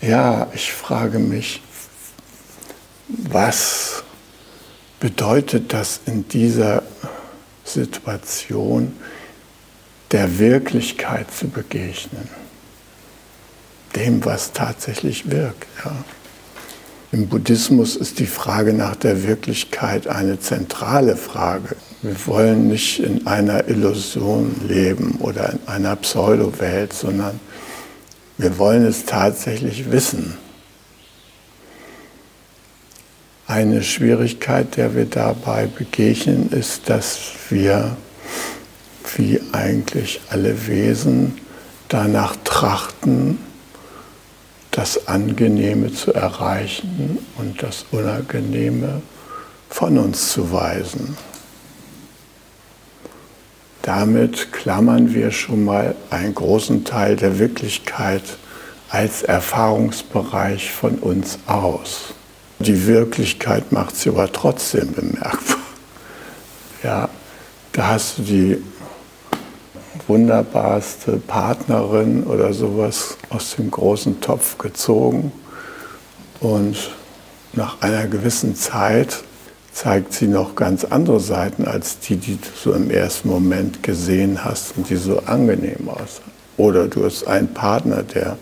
Ja, 0.00 0.48
ich 0.52 0.72
frage 0.72 1.18
mich, 1.18 1.62
was 3.08 4.02
bedeutet 5.00 5.72
das 5.72 6.00
in 6.06 6.28
dieser 6.28 6.82
Situation, 7.64 8.92
der 10.10 10.38
Wirklichkeit 10.38 11.30
zu 11.30 11.48
begegnen, 11.48 12.28
dem, 13.96 14.24
was 14.24 14.52
tatsächlich 14.52 15.30
wirkt. 15.30 15.66
Ja. 15.84 15.96
Im 17.12 17.28
Buddhismus 17.28 17.96
ist 17.96 18.20
die 18.20 18.26
Frage 18.26 18.72
nach 18.72 18.96
der 18.96 19.22
Wirklichkeit 19.22 20.06
eine 20.06 20.40
zentrale 20.40 21.16
Frage. 21.16 21.76
Wir 22.00 22.26
wollen 22.26 22.68
nicht 22.68 23.00
in 23.00 23.26
einer 23.26 23.68
Illusion 23.68 24.54
leben 24.66 25.18
oder 25.20 25.52
in 25.52 25.58
einer 25.66 25.94
Pseudowelt, 25.96 26.92
sondern 26.92 27.38
wir 28.38 28.58
wollen 28.58 28.86
es 28.86 29.04
tatsächlich 29.04 29.92
wissen. 29.92 30.38
Eine 33.52 33.82
Schwierigkeit, 33.82 34.78
der 34.78 34.96
wir 34.96 35.04
dabei 35.04 35.66
begegnen, 35.66 36.50
ist, 36.52 36.88
dass 36.88 37.18
wir, 37.50 37.98
wie 39.14 39.42
eigentlich 39.52 40.22
alle 40.30 40.66
Wesen, 40.66 41.38
danach 41.90 42.34
trachten, 42.44 43.36
das 44.70 45.06
Angenehme 45.06 45.92
zu 45.92 46.14
erreichen 46.14 47.18
und 47.36 47.62
das 47.62 47.84
Unangenehme 47.90 49.02
von 49.68 49.98
uns 49.98 50.32
zu 50.32 50.50
weisen. 50.50 51.18
Damit 53.82 54.50
klammern 54.52 55.12
wir 55.12 55.30
schon 55.30 55.66
mal 55.66 55.94
einen 56.08 56.34
großen 56.34 56.86
Teil 56.86 57.16
der 57.16 57.38
Wirklichkeit 57.38 58.24
als 58.88 59.22
Erfahrungsbereich 59.22 60.72
von 60.72 60.94
uns 61.00 61.38
aus. 61.46 62.14
Die 62.62 62.86
Wirklichkeit 62.86 63.72
macht 63.72 63.96
sie 63.96 64.10
aber 64.10 64.30
trotzdem 64.30 64.92
bemerkbar. 64.92 65.58
Ja, 66.84 67.08
da 67.72 67.88
hast 67.88 68.18
du 68.18 68.22
die 68.22 68.62
wunderbarste 70.06 71.16
Partnerin 71.16 72.22
oder 72.22 72.52
sowas 72.52 73.16
aus 73.30 73.56
dem 73.56 73.68
großen 73.68 74.20
Topf 74.20 74.58
gezogen 74.58 75.32
und 76.38 76.76
nach 77.52 77.80
einer 77.82 78.06
gewissen 78.06 78.54
Zeit 78.54 79.24
zeigt 79.72 80.12
sie 80.12 80.28
noch 80.28 80.54
ganz 80.54 80.84
andere 80.84 81.18
Seiten 81.18 81.66
als 81.66 81.98
die, 81.98 82.16
die 82.16 82.36
du 82.36 82.48
so 82.54 82.74
im 82.74 82.92
ersten 82.92 83.28
Moment 83.28 83.82
gesehen 83.82 84.44
hast 84.44 84.76
und 84.76 84.88
die 84.88 84.96
so 84.96 85.18
angenehm 85.26 85.88
aussahen. 85.88 86.30
Oder 86.56 86.86
du 86.86 87.04
hast 87.04 87.26
einen 87.26 87.52
Partner, 87.52 88.04
der 88.04 88.38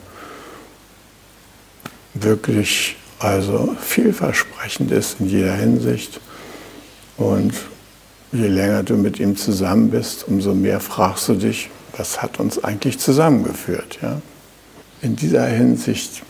wirklich 2.13 2.97
also 3.21 3.77
vielversprechend 3.79 4.91
ist 4.91 5.21
in 5.21 5.27
jeder 5.27 5.55
Hinsicht. 5.55 6.21
Und 7.19 7.53
je 8.33 8.47
länger 8.49 8.83
du 8.83 8.97
mit 8.97 9.21
ihm 9.21 9.37
zusammen 9.37 9.91
bist, 9.91 10.27
umso 10.27 10.55
mehr 10.55 10.81
fragst 10.81 11.29
du 11.29 11.35
dich, 11.35 11.69
was 11.97 12.23
hat 12.23 12.41
uns 12.41 12.65
eigentlich 12.65 12.99
zusammengeführt. 12.99 13.99
Ja? 14.01 14.23
In 15.03 15.17
dieser 15.17 15.47
Hinsicht 15.47 16.23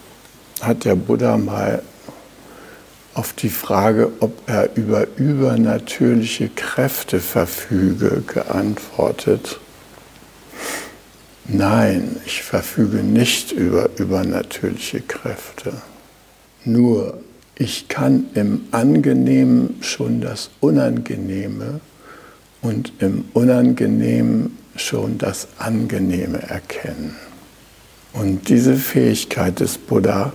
hat 0.61 0.85
der 0.85 0.96
Buddha 0.96 1.37
mal 1.37 1.83
auf 3.14 3.33
die 3.35 3.50
Frage, 3.50 4.11
ob 4.18 4.48
er 4.48 4.76
über 4.76 5.07
übernatürliche 5.16 6.48
Kräfte 6.48 7.20
verfüge, 7.20 8.22
geantwortet, 8.26 9.61
nein, 11.46 12.16
ich 12.26 12.42
verfüge 12.42 12.98
nicht 12.98 13.53
über 13.53 13.90
übernatürliche 13.96 15.00
Kräfte. 15.00 15.72
Nur 16.64 17.18
ich 17.56 17.88
kann 17.88 18.26
im 18.34 18.62
Angenehmen 18.70 19.76
schon 19.82 20.20
das 20.20 20.50
Unangenehme 20.60 21.80
und 22.62 22.92
im 23.00 23.26
Unangenehmen 23.34 24.56
schon 24.76 25.18
das 25.18 25.48
Angenehme 25.58 26.42
erkennen. 26.42 27.16
Und 28.12 28.48
diese 28.48 28.76
Fähigkeit 28.76 29.60
des 29.60 29.78
Buddha 29.78 30.32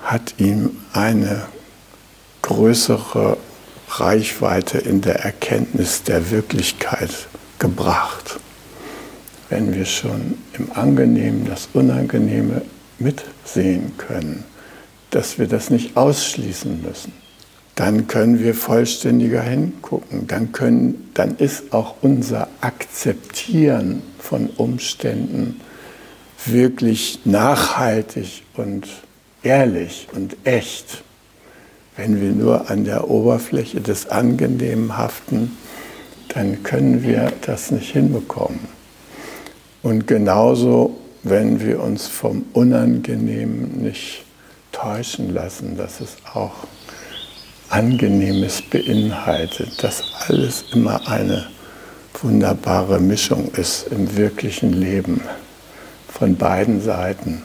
hat 0.00 0.34
ihm 0.38 0.70
eine 0.92 1.42
größere 2.42 3.36
Reichweite 3.88 4.78
in 4.78 5.00
der 5.00 5.20
Erkenntnis 5.20 6.02
der 6.02 6.30
Wirklichkeit 6.30 7.28
gebracht. 7.58 8.40
Wenn 9.48 9.74
wir 9.74 9.84
schon 9.84 10.38
im 10.58 10.72
Angenehmen 10.72 11.44
das 11.46 11.68
Unangenehme 11.74 12.62
mitsehen 12.98 13.96
können, 13.98 14.44
dass 15.12 15.38
wir 15.38 15.46
das 15.46 15.70
nicht 15.70 15.96
ausschließen 15.96 16.82
müssen, 16.82 17.12
dann 17.74 18.06
können 18.06 18.42
wir 18.42 18.54
vollständiger 18.54 19.42
hingucken. 19.42 20.26
Dann, 20.26 20.52
können, 20.52 21.10
dann 21.14 21.36
ist 21.36 21.72
auch 21.72 21.96
unser 22.02 22.48
Akzeptieren 22.60 24.02
von 24.18 24.48
Umständen 24.56 25.60
wirklich 26.44 27.20
nachhaltig 27.24 28.42
und 28.54 28.88
ehrlich 29.42 30.08
und 30.12 30.36
echt. 30.44 31.04
Wenn 31.96 32.20
wir 32.20 32.30
nur 32.30 32.70
an 32.70 32.84
der 32.84 33.10
Oberfläche 33.10 33.80
des 33.80 34.08
Angenehmen 34.08 34.96
haften, 34.96 35.56
dann 36.28 36.62
können 36.62 37.02
wir 37.02 37.32
das 37.42 37.70
nicht 37.70 37.92
hinbekommen. 37.92 38.60
Und 39.82 40.06
genauso, 40.06 40.96
wenn 41.22 41.60
wir 41.60 41.82
uns 41.82 42.06
vom 42.06 42.46
Unangenehmen 42.54 43.82
nicht 43.82 44.24
täuschen 44.82 45.32
lassen, 45.32 45.76
dass 45.76 46.00
es 46.00 46.16
auch 46.34 46.54
Angenehmes 47.68 48.62
beinhaltet, 48.62 49.80
dass 49.82 50.02
alles 50.26 50.64
immer 50.72 51.08
eine 51.08 51.46
wunderbare 52.20 52.98
Mischung 53.00 53.50
ist 53.56 53.86
im 53.90 54.16
wirklichen 54.16 54.72
Leben 54.72 55.20
von 56.08 56.36
beiden 56.36 56.80
Seiten. 56.82 57.44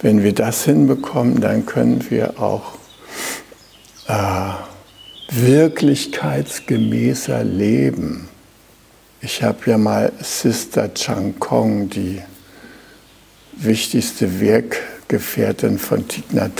Wenn 0.00 0.22
wir 0.22 0.32
das 0.32 0.64
hinbekommen, 0.64 1.40
dann 1.40 1.66
können 1.66 2.08
wir 2.08 2.40
auch 2.40 2.74
äh, 4.08 4.52
wirklichkeitsgemäßer 5.30 7.42
leben. 7.44 8.28
Ich 9.20 9.42
habe 9.42 9.58
ja 9.66 9.76
mal 9.76 10.12
Sister 10.22 10.94
Chang 10.94 11.38
Kong, 11.38 11.90
die 11.90 12.22
wichtigste 13.52 14.40
Werkgefährtin 15.10 15.78
von 15.80 16.04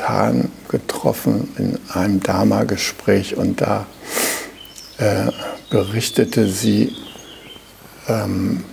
Hanh, 0.02 0.50
getroffen 0.68 1.48
in 1.56 1.78
einem 1.92 2.20
Dharma-Gespräch 2.20 3.36
und 3.36 3.60
da 3.60 3.86
äh, 4.98 5.30
berichtete 5.70 6.48
sie, 6.48 6.96
ähm, 8.08 8.64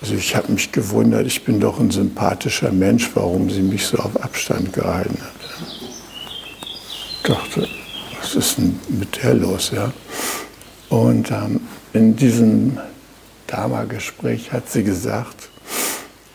also 0.00 0.14
ich 0.14 0.34
habe 0.34 0.50
mich 0.50 0.72
gewundert, 0.72 1.26
ich 1.26 1.44
bin 1.44 1.60
doch 1.60 1.78
ein 1.78 1.90
sympathischer 1.90 2.72
Mensch, 2.72 3.10
warum 3.14 3.50
sie 3.50 3.60
mich 3.60 3.86
so 3.86 3.98
auf 3.98 4.16
Abstand 4.22 4.72
gehalten 4.72 5.18
hat. 5.20 5.34
Ich 6.62 7.22
dachte, 7.22 7.68
was 8.18 8.34
ist 8.34 8.56
denn 8.56 8.80
mit 8.88 9.22
der 9.22 9.34
los? 9.34 9.72
Ja? 9.74 9.92
Und 10.88 11.30
ähm, 11.30 11.60
in 11.92 12.16
diesem 12.16 12.78
Dharma-Gespräch 13.46 14.52
hat 14.52 14.70
sie 14.70 14.84
gesagt, 14.84 15.50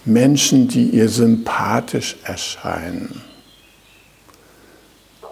Menschen, 0.05 0.67
die 0.67 0.89
ihr 0.89 1.09
sympathisch 1.09 2.15
erscheinen, 2.23 3.21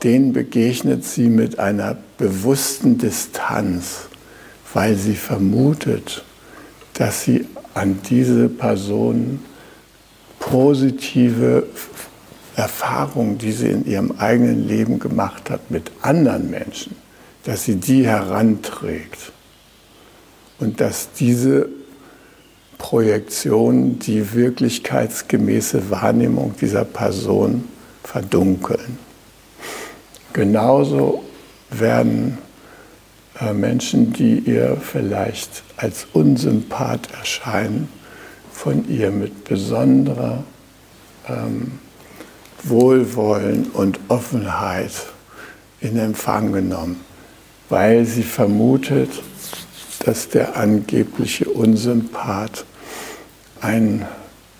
denen 0.04 0.32
begegnet 0.34 1.04
sie 1.04 1.28
mit 1.28 1.60
einer 1.60 1.98
bewussten 2.18 2.98
Distanz, 2.98 4.08
weil 4.74 4.96
sie 4.96 5.16
vermutet, 5.16 6.24
dass 6.94 7.24
sie 7.24 7.48
an 7.74 8.00
diese 8.10 8.50
Person 8.50 9.40
positive 10.40 11.66
Erfahrungen, 12.56 13.38
die 13.38 13.52
sie 13.52 13.70
in 13.70 13.86
ihrem 13.86 14.12
eigenen 14.18 14.68
Leben 14.68 15.00
gemacht 15.00 15.50
hat 15.50 15.72
mit 15.72 15.92
anderen 16.02 16.50
Menschen, 16.50 16.96
dass 17.46 17.64
sie 17.64 17.78
die 17.78 18.06
heranträgt. 18.06 19.32
Und 20.60 20.82
dass 20.82 21.14
diese 21.14 21.70
Projektionen 22.80 24.00
die 24.00 24.34
wirklichkeitsgemäße 24.34 25.92
Wahrnehmung 25.92 26.56
dieser 26.60 26.86
Person 26.86 27.66
verdunkeln. 28.04 28.98
Genauso 30.34 31.24
werden 31.70 32.40
äh, 33.40 33.54
Menschen, 33.54 34.14
die 34.14 34.40
ihr 34.40 34.78
vielleicht 34.82 35.62
als 35.78 36.08
unsympath 36.14 37.12
erscheinen, 37.12 37.90
von 38.52 38.90
ihr 38.90 39.12
mit 39.12 39.44
besonderer 39.44 40.44
ähm, 41.28 41.80
Wohlwollen 42.64 43.68
und 43.72 44.00
Offenheit 44.08 44.92
in 45.80 45.98
Empfang 45.98 46.52
genommen, 46.52 47.02
weil 47.70 48.06
sie 48.06 48.24
vermutet, 48.24 49.10
dass 50.00 50.30
der 50.30 50.58
angebliche 50.58 51.46
Unsympath 51.46 52.66
ein 53.62 54.06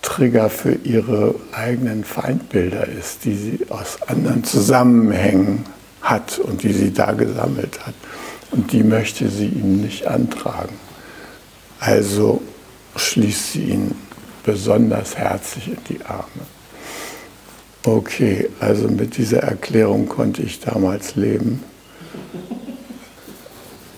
Trigger 0.02 0.50
für 0.50 0.72
ihre 0.72 1.34
eigenen 1.52 2.04
Feindbilder 2.04 2.86
ist, 2.86 3.24
die 3.24 3.34
sie 3.34 3.58
aus 3.68 3.98
anderen 4.06 4.44
Zusammenhängen 4.44 5.64
hat 6.00 6.38
und 6.38 6.62
die 6.62 6.72
sie 6.72 6.92
da 6.92 7.12
gesammelt 7.12 7.86
hat. 7.86 7.94
Und 8.50 8.72
die 8.72 8.82
möchte 8.82 9.28
sie 9.28 9.46
ihm 9.46 9.82
nicht 9.82 10.06
antragen. 10.06 10.74
Also 11.78 12.42
schließt 12.96 13.52
sie 13.52 13.64
ihn 13.64 13.94
besonders 14.44 15.16
herzlich 15.16 15.68
in 15.68 15.78
die 15.88 16.04
Arme. 16.04 16.24
Okay, 17.84 18.48
also 18.60 18.88
mit 18.88 19.16
dieser 19.16 19.42
Erklärung 19.42 20.08
konnte 20.08 20.42
ich 20.42 20.60
damals 20.60 21.16
leben. 21.16 21.62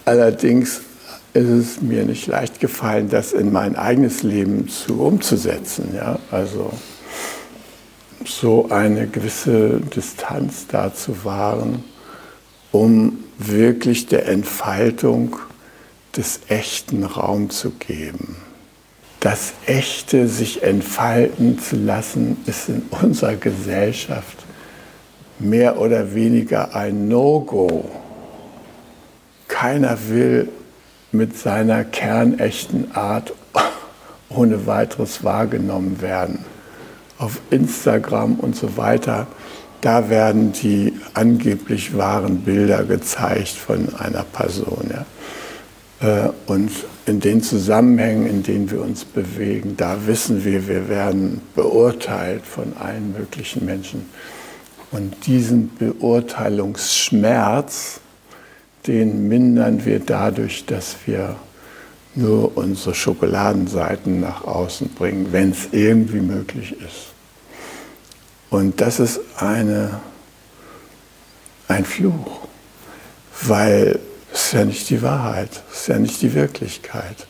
Allerdings 0.04 0.82
ist 1.34 1.48
es 1.48 1.80
mir 1.80 2.04
nicht 2.04 2.26
leicht 2.26 2.60
gefallen, 2.60 3.08
das 3.08 3.32
in 3.32 3.52
mein 3.52 3.76
eigenes 3.76 4.22
Leben 4.22 4.68
zu 4.68 5.00
umzusetzen. 5.00 5.94
Ja? 5.94 6.18
Also 6.30 6.72
so 8.24 8.68
eine 8.70 9.06
gewisse 9.06 9.80
Distanz 9.80 10.66
da 10.68 10.94
zu 10.94 11.24
wahren, 11.24 11.84
um 12.70 13.24
wirklich 13.38 14.06
der 14.06 14.28
Entfaltung 14.28 15.36
des 16.16 16.40
echten 16.48 17.04
Raum 17.04 17.50
zu 17.50 17.70
geben. 17.70 18.36
Das 19.20 19.52
Echte 19.66 20.28
sich 20.28 20.62
entfalten 20.62 21.58
zu 21.58 21.76
lassen, 21.76 22.36
ist 22.46 22.68
in 22.68 22.82
unserer 23.02 23.36
Gesellschaft 23.36 24.38
mehr 25.38 25.80
oder 25.80 26.14
weniger 26.14 26.74
ein 26.74 27.08
No-Go. 27.08 27.88
Keiner 29.48 29.96
will 30.08 30.48
mit 31.12 31.38
seiner 31.38 31.84
kernechten 31.84 32.94
Art 32.94 33.32
ohne 34.28 34.66
weiteres 34.66 35.22
wahrgenommen 35.22 36.00
werden. 36.00 36.44
Auf 37.18 37.40
Instagram 37.50 38.36
und 38.36 38.56
so 38.56 38.76
weiter, 38.76 39.26
da 39.82 40.08
werden 40.08 40.52
die 40.52 40.94
angeblich 41.14 41.96
wahren 41.96 42.38
Bilder 42.38 42.84
gezeigt 42.84 43.50
von 43.50 43.94
einer 43.96 44.22
Person. 44.22 44.90
Ja. 44.90 45.04
Äh, 46.02 46.30
und 46.46 46.70
in 47.06 47.20
den 47.20 47.42
Zusammenhängen, 47.42 48.26
in 48.26 48.42
denen 48.42 48.70
wir 48.70 48.80
uns 48.80 49.04
bewegen, 49.04 49.76
da 49.76 50.06
wissen 50.06 50.44
wir, 50.44 50.66
wir 50.68 50.88
werden 50.88 51.42
beurteilt 51.54 52.46
von 52.46 52.72
allen 52.78 53.12
möglichen 53.12 53.64
Menschen. 53.64 54.06
Und 54.92 55.26
diesen 55.26 55.74
Beurteilungsschmerz, 55.76 58.00
den 58.86 59.28
mindern 59.28 59.84
wir 59.84 60.00
dadurch, 60.00 60.66
dass 60.66 60.96
wir 61.06 61.36
nur 62.14 62.56
unsere 62.56 62.94
Schokoladenseiten 62.94 64.20
nach 64.20 64.44
außen 64.44 64.90
bringen, 64.90 65.28
wenn 65.32 65.50
es 65.50 65.68
irgendwie 65.72 66.20
möglich 66.20 66.72
ist. 66.72 67.12
Und 68.50 68.80
das 68.80 69.00
ist 69.00 69.20
eine, 69.36 70.00
ein 71.68 71.84
Fluch, 71.84 72.40
weil 73.42 73.98
es 74.32 74.46
ist 74.46 74.52
ja 74.52 74.64
nicht 74.64 74.90
die 74.90 75.02
Wahrheit, 75.02 75.62
es 75.70 75.80
ist 75.82 75.88
ja 75.88 75.98
nicht 75.98 76.20
die 76.20 76.34
Wirklichkeit. 76.34 77.26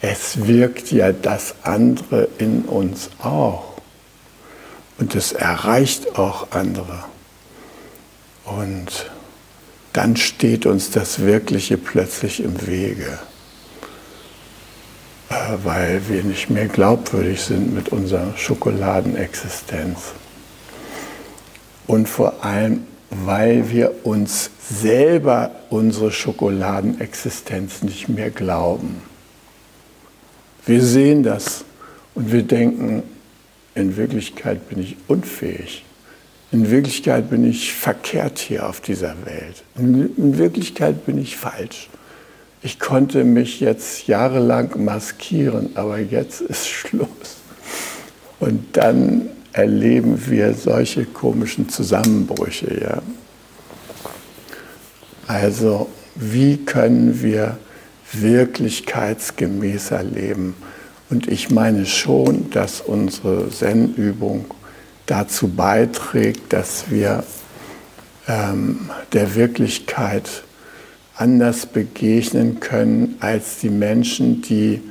Es 0.00 0.46
wirkt 0.46 0.92
ja 0.92 1.12
das 1.12 1.56
andere 1.62 2.28
in 2.38 2.62
uns 2.62 3.10
auch. 3.22 3.74
Und 4.98 5.14
es 5.14 5.32
erreicht 5.32 6.18
auch 6.18 6.52
andere. 6.52 7.04
Und 8.44 9.10
dann 9.96 10.14
steht 10.16 10.66
uns 10.66 10.90
das 10.90 11.20
Wirkliche 11.20 11.78
plötzlich 11.78 12.42
im 12.42 12.66
Wege, 12.66 13.18
äh, 15.30 15.34
weil 15.64 16.02
wir 16.08 16.22
nicht 16.22 16.50
mehr 16.50 16.68
glaubwürdig 16.68 17.40
sind 17.40 17.74
mit 17.74 17.88
unserer 17.88 18.36
Schokoladenexistenz. 18.36 20.12
Und 21.86 22.10
vor 22.10 22.44
allem, 22.44 22.84
weil 23.08 23.70
wir 23.70 24.04
uns 24.04 24.50
selber 24.60 25.52
unsere 25.70 26.12
Schokoladenexistenz 26.12 27.82
nicht 27.82 28.10
mehr 28.10 28.30
glauben. 28.30 29.00
Wir 30.66 30.82
sehen 30.82 31.22
das 31.22 31.64
und 32.14 32.32
wir 32.32 32.42
denken, 32.42 33.02
in 33.74 33.96
Wirklichkeit 33.96 34.68
bin 34.68 34.80
ich 34.80 34.96
unfähig. 35.08 35.86
In 36.52 36.70
Wirklichkeit 36.70 37.28
bin 37.28 37.44
ich 37.44 37.74
verkehrt 37.74 38.38
hier 38.38 38.68
auf 38.68 38.80
dieser 38.80 39.14
Welt. 39.24 39.64
In 39.76 40.38
Wirklichkeit 40.38 41.04
bin 41.04 41.18
ich 41.18 41.36
falsch. 41.36 41.88
Ich 42.62 42.78
konnte 42.78 43.24
mich 43.24 43.60
jetzt 43.60 44.06
jahrelang 44.06 44.84
maskieren, 44.84 45.70
aber 45.74 45.98
jetzt 45.98 46.40
ist 46.40 46.68
Schluss. 46.68 47.08
Und 48.38 48.76
dann 48.76 49.28
erleben 49.52 50.26
wir 50.28 50.54
solche 50.54 51.04
komischen 51.04 51.68
Zusammenbrüche. 51.68 52.80
Ja. 52.80 53.02
Also 55.26 55.88
wie 56.14 56.58
können 56.58 57.22
wir 57.22 57.58
wirklichkeitsgemäßer 58.12 60.02
leben? 60.02 60.54
Und 61.08 61.28
ich 61.28 61.50
meine 61.50 61.86
schon, 61.86 62.50
dass 62.50 62.80
unsere 62.80 63.48
Zen-Übung 63.50 64.46
dazu 65.06 65.48
beiträgt, 65.48 66.52
dass 66.52 66.90
wir 66.90 67.24
ähm, 68.28 68.90
der 69.12 69.34
Wirklichkeit 69.34 70.42
anders 71.16 71.66
begegnen 71.66 72.60
können 72.60 73.16
als 73.20 73.60
die 73.60 73.70
Menschen, 73.70 74.42
die 74.42 74.82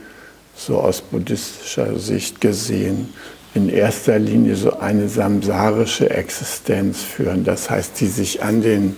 so 0.55 0.79
aus 0.79 1.01
buddhistischer 1.01 1.99
Sicht 1.99 2.41
gesehen 2.41 3.13
in 3.53 3.69
erster 3.69 4.19
Linie 4.19 4.55
so 4.55 4.79
eine 4.79 5.07
samsarische 5.07 6.09
Existenz 6.09 7.03
führen. 7.03 7.43
Das 7.43 7.69
heißt, 7.69 7.99
die 7.99 8.07
sich 8.07 8.41
an 8.43 8.61
den 8.61 8.97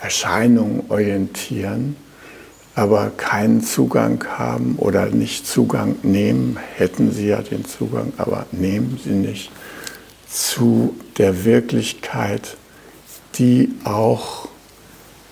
Erscheinungen 0.00 0.84
orientieren 0.88 1.96
aber 2.74 3.10
keinen 3.16 3.62
Zugang 3.62 4.24
haben 4.36 4.76
oder 4.78 5.06
nicht 5.06 5.46
Zugang 5.46 5.96
nehmen, 6.02 6.58
hätten 6.74 7.12
sie 7.12 7.28
ja 7.28 7.40
den 7.40 7.64
Zugang, 7.64 8.12
aber 8.16 8.46
nehmen 8.50 8.98
sie 9.02 9.10
nicht 9.10 9.50
zu 10.34 10.96
der 11.16 11.44
Wirklichkeit, 11.44 12.56
die 13.36 13.72
auch 13.84 14.48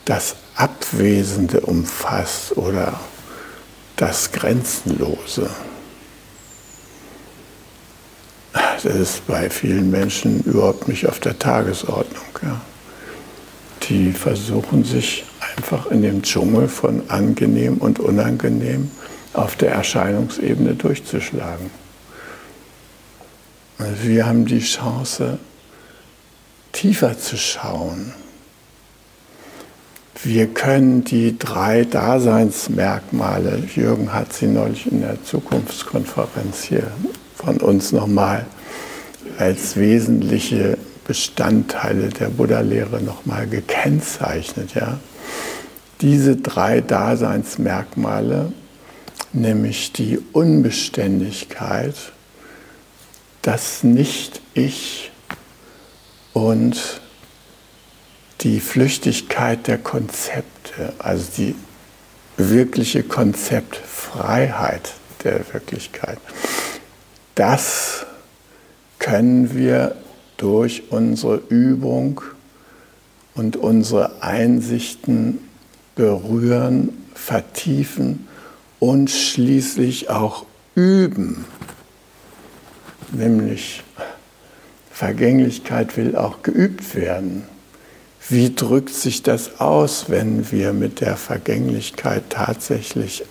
das 0.05 0.37
Abwesende 0.55 1.61
umfasst 1.61 2.57
oder 2.57 3.01
das 3.97 4.31
Grenzenlose. 4.31 5.51
Das 8.53 8.85
ist 8.85 9.27
bei 9.27 9.51
vielen 9.51 9.91
Menschen 9.91 10.43
überhaupt 10.45 10.87
nicht 10.87 11.09
auf 11.09 11.19
der 11.19 11.39
Tagesordnung. 11.39 12.25
Ja. 12.43 12.61
Die 13.89 14.13
versuchen 14.13 14.85
sich 14.85 15.25
einfach 15.57 15.87
in 15.87 16.03
dem 16.03 16.23
Dschungel 16.23 16.69
von 16.69 17.03
angenehm 17.11 17.79
und 17.79 17.99
unangenehm 17.99 18.91
auf 19.33 19.57
der 19.57 19.73
Erscheinungsebene 19.73 20.75
durchzuschlagen. 20.75 21.82
Also 23.83 24.09
wir 24.09 24.27
haben 24.27 24.47
die 24.47 24.61
Chance, 24.61 25.39
tiefer 26.73 27.19
zu 27.19 27.37
schauen. 27.37 28.13
Wir 30.23 30.47
können 30.47 31.05
die 31.05 31.37
drei 31.39 31.85
Daseinsmerkmale, 31.85 33.65
Jürgen 33.75 34.13
hat 34.13 34.33
sie 34.33 34.47
neulich 34.47 34.91
in 34.91 35.01
der 35.01 35.23
Zukunftskonferenz 35.25 36.63
hier 36.63 36.93
von 37.35 37.57
uns 37.57 37.93
nochmal 37.93 38.47
als 39.39 39.77
wesentliche 39.77 40.79
Bestandteile 41.07 42.09
der 42.11 42.29
Buddha-Lehre 42.29 43.03
nochmal 43.03 43.49
gekennzeichnet. 43.49 44.75
Ja? 44.75 45.01
diese 46.03 46.37
drei 46.37 46.81
Daseinsmerkmale, 46.81 48.53
nämlich 49.33 49.93
die 49.93 50.19
Unbeständigkeit, 50.33 51.95
das 53.43 53.83
Nicht-Ich 53.83 55.11
und 56.33 57.01
die 58.41 58.61
Flüchtigkeit 58.61 59.67
der 59.67 59.79
Konzepte, 59.79 60.93
also 60.99 61.25
die 61.37 61.55
wirkliche 62.37 63.03
Konzeptfreiheit 63.03 64.93
der 65.25 65.53
Wirklichkeit. 65.53 66.19
Das 67.35 68.07
können 68.99 69.55
wir 69.55 69.97
durch 70.37 70.85
unsere 70.91 71.37
Übung 71.49 72.21
und 73.35 73.57
unsere 73.57 74.23
Einsichten 74.23 75.39
berühren, 75.95 76.91
vertiefen 77.15 78.29
und 78.81 79.11
schließlich 79.11 80.11
auch 80.11 80.47
üben. 80.75 81.45
Nämlich 83.13 83.83
Vergänglichkeit 84.91 85.97
will 85.97 86.17
auch 86.17 86.43
geübt 86.43 86.95
werden. 86.95 87.45
Wie 88.29 88.55
drückt 88.55 88.95
sich 88.95 89.23
das 89.23 89.61
aus, 89.61 90.09
wenn 90.09 90.51
wir 90.53 90.73
mit 90.73 91.01
der 91.01 91.17
Vergänglichkeit 91.17 92.25
tatsächlich 92.31 93.25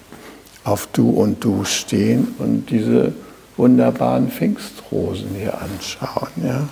auf 0.63 0.87
Du 0.87 1.09
und 1.09 1.43
Du 1.43 1.63
stehen 1.63 2.35
und 2.37 2.69
diese 2.69 3.13
wunderbaren 3.57 4.29
Pfingstrosen 4.29 5.29
hier 5.35 5.59
anschauen? 5.61 6.31
Ja? 6.43 6.67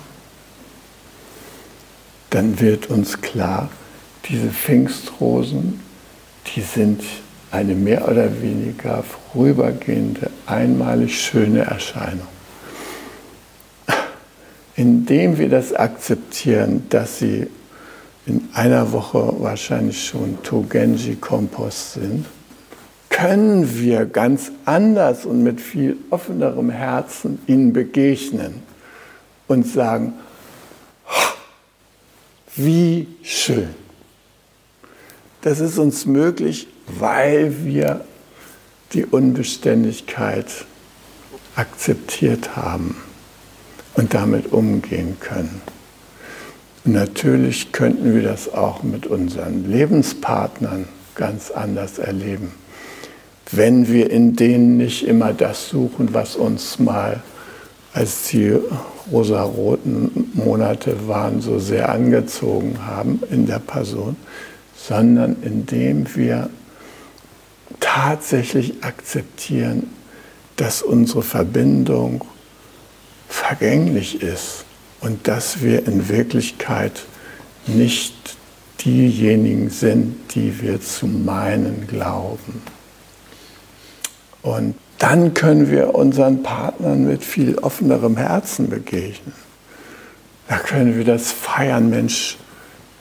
Dann 2.28 2.60
wird 2.60 2.90
uns 2.90 3.20
klar, 3.20 3.70
diese 4.28 4.50
Pfingstrosen, 4.50 5.80
die 6.54 6.60
sind 6.60 7.02
eine 7.50 7.74
mehr 7.74 8.06
oder 8.06 8.42
weniger 8.42 9.02
vorübergehende, 9.02 10.30
einmalig 10.46 11.20
schöne 11.20 11.62
Erscheinung. 11.62 12.28
Indem 14.80 15.36
wir 15.36 15.50
das 15.50 15.74
akzeptieren, 15.74 16.86
dass 16.88 17.18
sie 17.18 17.48
in 18.24 18.48
einer 18.54 18.92
Woche 18.92 19.34
wahrscheinlich 19.40 20.06
schon 20.06 20.42
Togenji-Kompost 20.42 21.92
sind, 21.92 22.24
können 23.10 23.78
wir 23.78 24.06
ganz 24.06 24.50
anders 24.64 25.26
und 25.26 25.42
mit 25.42 25.60
viel 25.60 25.98
offenerem 26.08 26.70
Herzen 26.70 27.40
ihnen 27.46 27.74
begegnen 27.74 28.62
und 29.48 29.66
sagen, 29.66 30.14
wie 32.56 33.06
schön. 33.22 33.68
Das 35.42 35.60
ist 35.60 35.76
uns 35.76 36.06
möglich, 36.06 36.68
weil 36.86 37.66
wir 37.66 38.06
die 38.94 39.04
Unbeständigkeit 39.04 40.46
akzeptiert 41.54 42.56
haben 42.56 42.96
und 44.00 44.14
damit 44.14 44.50
umgehen 44.50 45.18
können. 45.20 45.60
Und 46.86 46.92
natürlich 46.92 47.70
könnten 47.70 48.14
wir 48.14 48.22
das 48.22 48.50
auch 48.50 48.82
mit 48.82 49.06
unseren 49.06 49.70
Lebenspartnern 49.70 50.88
ganz 51.14 51.50
anders 51.50 51.98
erleben, 51.98 52.52
wenn 53.52 53.88
wir 53.88 54.10
in 54.10 54.36
denen 54.36 54.78
nicht 54.78 55.06
immer 55.06 55.34
das 55.34 55.68
suchen, 55.68 56.14
was 56.14 56.36
uns 56.36 56.78
mal 56.78 57.20
als 57.92 58.28
die 58.28 58.56
rosaroten 59.12 60.30
Monate 60.32 61.06
waren, 61.06 61.42
so 61.42 61.58
sehr 61.58 61.90
angezogen 61.90 62.86
haben 62.86 63.20
in 63.30 63.44
der 63.44 63.58
Person, 63.58 64.16
sondern 64.74 65.36
indem 65.42 66.06
wir 66.16 66.48
tatsächlich 67.80 68.82
akzeptieren, 68.82 69.90
dass 70.56 70.80
unsere 70.80 71.22
Verbindung 71.22 72.24
vergänglich 73.30 74.22
ist 74.22 74.64
und 75.00 75.28
dass 75.28 75.62
wir 75.62 75.86
in 75.86 76.08
Wirklichkeit 76.08 77.04
nicht 77.66 78.36
diejenigen 78.84 79.70
sind, 79.70 80.34
die 80.34 80.60
wir 80.60 80.80
zu 80.80 81.06
meinen 81.06 81.86
glauben. 81.86 82.62
Und 84.42 84.74
dann 84.98 85.32
können 85.34 85.70
wir 85.70 85.94
unseren 85.94 86.42
Partnern 86.42 87.06
mit 87.06 87.24
viel 87.24 87.58
offenerem 87.58 88.16
Herzen 88.16 88.68
begegnen. 88.68 89.34
Da 90.48 90.58
können 90.58 90.96
wir 90.96 91.04
das 91.04 91.30
feiern, 91.30 91.90
Mensch, 91.90 92.36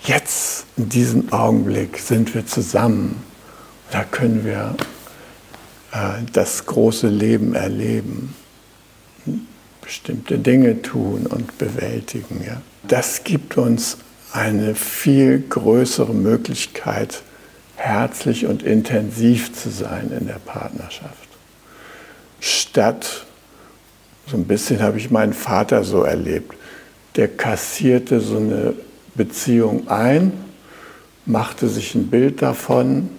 jetzt 0.03 0.65
in 0.77 0.89
diesem 0.89 1.33
Augenblick 1.33 1.97
sind 1.97 2.33
wir 2.35 2.45
zusammen. 2.45 3.23
Da 3.91 4.03
können 4.03 4.45
wir 4.45 4.75
äh, 5.91 6.23
das 6.31 6.65
große 6.65 7.07
Leben 7.07 7.55
erleben, 7.55 8.35
bestimmte 9.89 10.38
Dinge 10.38 10.84
tun 10.84 11.25
und 11.25 11.58
bewältigen. 11.58 12.43
Ja. 12.45 12.62
Das 12.88 13.23
gibt 13.23 13.58
uns 13.58 13.97
eine 14.32 14.75
viel 14.75 15.39
größere 15.49 16.13
Möglichkeit, 16.13 17.23
herzlich 17.75 18.45
und 18.45 18.62
intensiv 18.62 19.52
zu 19.52 19.71
sein 19.71 20.12
in 20.12 20.28
der 20.28 20.38
Partnerschaft. 20.45 21.28
Statt, 22.39 23.25
so 24.28 24.38
ein 24.38 24.43
bisschen 24.45 24.80
habe 24.80 24.99
ich 24.99 25.10
meinen 25.10 25.34
Vater 25.34 25.84
so 25.84 26.04
erlebt, 26.04 26.54
der 27.15 27.28
kassierte 27.28 28.21
so 28.21 28.38
eine 28.38 28.75
Beziehung 29.15 29.88
ein, 29.88 30.34
machte 31.25 31.67
sich 31.67 31.95
ein 31.95 32.12
Bild 32.12 32.43
davon 32.43 33.10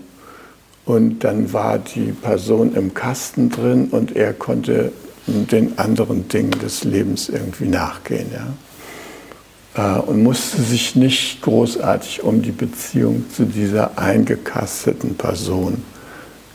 und 0.84 1.24
dann 1.24 1.52
war 1.52 1.80
die 1.80 2.12
Person 2.12 2.76
im 2.76 2.94
Kasten 2.94 3.50
drin 3.50 3.88
und 3.90 4.14
er 4.14 4.32
konnte 4.32 4.92
den 5.26 5.78
anderen 5.78 6.28
Dingen 6.28 6.58
des 6.60 6.84
Lebens 6.84 7.28
irgendwie 7.28 7.68
nachgehen. 7.68 8.30
Ja? 8.32 9.98
Äh, 9.98 10.00
und 10.00 10.22
musste 10.22 10.62
sich 10.62 10.96
nicht 10.96 11.42
großartig 11.42 12.22
um 12.22 12.42
die 12.42 12.52
Beziehung 12.52 13.24
zu 13.34 13.44
dieser 13.44 13.98
eingekasteten 13.98 15.16
Person 15.16 15.82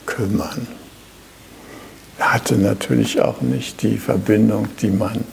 kümmern. 0.06 0.68
Er 2.18 2.34
hatte 2.34 2.56
natürlich 2.56 3.22
auch 3.22 3.42
nicht 3.42 3.82
die 3.82 3.98
Verbindung, 3.98 4.68
die 4.82 4.90
man 4.90 5.26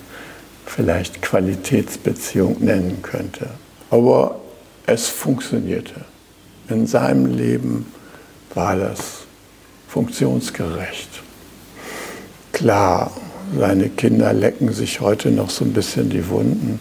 vielleicht 0.66 1.22
Qualitätsbeziehung 1.22 2.56
nennen 2.60 3.02
könnte. 3.02 3.50
Aber 3.90 4.40
es 4.86 5.08
funktionierte. 5.08 6.04
In 6.68 6.86
seinem 6.86 7.26
Leben 7.26 7.86
war 8.54 8.76
das 8.76 9.24
funktionsgerecht. 9.88 11.11
Klar, 12.52 13.10
seine 13.58 13.88
Kinder 13.88 14.32
lecken 14.32 14.72
sich 14.72 15.00
heute 15.00 15.30
noch 15.30 15.50
so 15.50 15.64
ein 15.64 15.72
bisschen 15.72 16.10
die 16.10 16.28
Wunden 16.28 16.80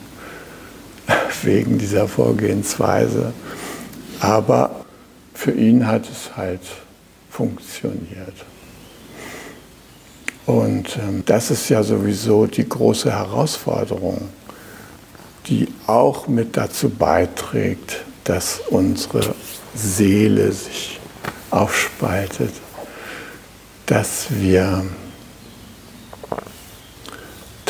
wegen 1.43 1.77
dieser 1.77 2.07
Vorgehensweise. 2.07 3.34
Aber 4.19 4.86
für 5.34 5.51
ihn 5.51 5.88
hat 5.88 6.03
es 6.10 6.36
halt 6.38 6.62
funktioniert. 7.29 8.36
Und 10.45 10.97
ähm, 10.97 11.23
das 11.25 11.51
ist 11.51 11.69
ja 11.69 11.84
sowieso 11.84 12.45
die 12.45 12.67
große 12.67 13.12
Herausforderung, 13.12 14.29
die 15.47 15.67
auch 15.88 16.27
mit 16.27 16.57
dazu 16.57 16.89
beiträgt, 16.89 18.03
dass 18.23 18.60
unsere 18.69 19.34
Seele 19.73 20.51
sich 20.51 20.99
aufspaltet, 21.49 22.51
dass 23.86 24.27
wir 24.29 24.86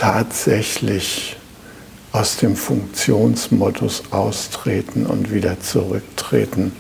tatsächlich 0.02 1.38
aus 2.12 2.38
dem 2.38 2.56
Funktionsmodus 2.56 4.02
austreten 4.10 5.06
und 5.06 5.32
wieder 5.32 5.60
zurücktreten 5.60 6.72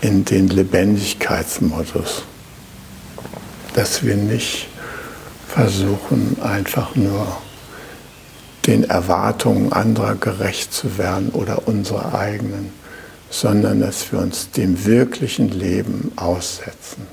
in 0.00 0.24
den 0.24 0.48
Lebendigkeitsmodus. 0.48 2.24
Dass 3.74 4.02
wir 4.02 4.16
nicht 4.16 4.66
versuchen, 5.46 6.42
einfach 6.42 6.96
nur 6.96 7.36
den 8.66 8.82
Erwartungen 8.82 9.72
anderer 9.72 10.16
gerecht 10.16 10.72
zu 10.72 10.98
werden 10.98 11.28
oder 11.28 11.68
unsere 11.68 12.18
eigenen, 12.18 12.72
sondern 13.30 13.78
dass 13.78 14.10
wir 14.10 14.18
uns 14.18 14.50
dem 14.50 14.84
wirklichen 14.84 15.50
Leben 15.50 16.10
aussetzen. 16.16 17.06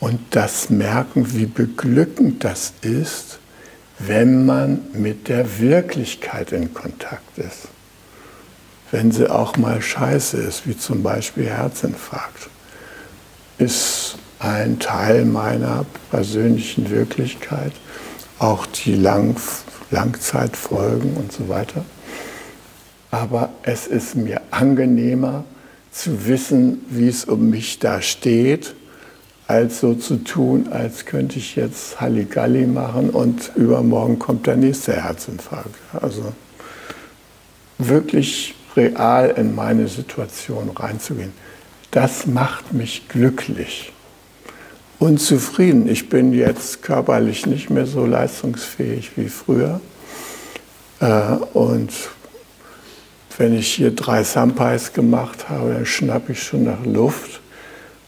Und 0.00 0.20
das 0.32 0.68
merken, 0.68 1.32
wie 1.32 1.46
beglückend 1.46 2.44
das 2.44 2.74
ist, 2.82 3.38
wenn 3.98 4.44
man 4.44 4.80
mit 4.92 5.28
der 5.28 5.58
Wirklichkeit 5.58 6.52
in 6.52 6.74
Kontakt 6.74 7.38
ist. 7.38 7.68
Wenn 8.90 9.12
sie 9.12 9.30
auch 9.30 9.56
mal 9.56 9.80
scheiße 9.80 10.36
ist, 10.36 10.66
wie 10.66 10.76
zum 10.76 11.02
Beispiel 11.02 11.46
Herzinfarkt, 11.46 12.48
ist 13.58 14.16
ein 14.38 14.78
Teil 14.78 15.24
meiner 15.24 15.86
persönlichen 16.10 16.90
Wirklichkeit, 16.90 17.72
auch 18.38 18.66
die 18.66 18.94
Lang 18.94 19.36
Langzeitfolgen 19.90 21.16
und 21.16 21.32
so 21.32 21.48
weiter. 21.48 21.84
Aber 23.10 23.50
es 23.62 23.86
ist 23.86 24.16
mir 24.16 24.40
angenehmer 24.50 25.44
zu 25.92 26.26
wissen, 26.26 26.84
wie 26.88 27.08
es 27.08 27.24
um 27.24 27.50
mich 27.50 27.78
da 27.78 28.02
steht, 28.02 28.74
als 29.46 29.80
so 29.80 29.94
zu 29.94 30.16
tun, 30.24 30.68
als 30.70 31.04
könnte 31.04 31.38
ich 31.38 31.56
jetzt 31.56 32.00
Halligalli 32.00 32.66
machen 32.66 33.10
und 33.10 33.52
übermorgen 33.56 34.18
kommt 34.18 34.46
der 34.46 34.56
nächste 34.56 34.92
Herzinfarkt. 34.94 35.74
Also 36.00 36.32
wirklich 37.78 38.54
real 38.76 39.34
in 39.36 39.54
meine 39.54 39.88
Situation 39.88 40.70
reinzugehen, 40.70 41.32
das 41.90 42.26
macht 42.26 42.72
mich 42.72 43.08
glücklich 43.08 43.92
und 44.98 45.18
zufrieden. 45.18 45.88
Ich 45.88 46.08
bin 46.08 46.32
jetzt 46.32 46.82
körperlich 46.82 47.46
nicht 47.46 47.70
mehr 47.70 47.86
so 47.86 48.06
leistungsfähig 48.06 49.12
wie 49.16 49.28
früher. 49.28 49.80
Äh, 51.00 51.36
und 51.52 51.92
wenn 53.36 53.54
ich 53.54 53.74
hier 53.74 53.90
drei 53.90 54.22
Sampais 54.22 54.92
gemacht 54.92 55.48
habe, 55.48 55.74
dann 55.74 55.86
schnappe 55.86 56.32
ich 56.32 56.42
schon 56.42 56.64
nach 56.64 56.84
Luft 56.84 57.40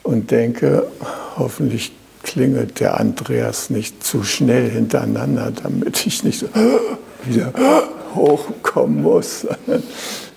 und 0.07 0.31
denke, 0.31 0.87
hoffentlich 1.37 1.93
klingelt 2.23 2.81
der 2.81 2.99
Andreas 2.99 3.71
nicht 3.71 4.03
zu 4.03 4.23
schnell 4.23 4.71
hintereinander, 4.71 5.53
damit 5.63 6.07
ich 6.07 6.25
nicht 6.25 6.41
so 6.41 6.47
wieder 7.25 7.53
hochkommen 8.15 9.03
muss, 9.03 9.47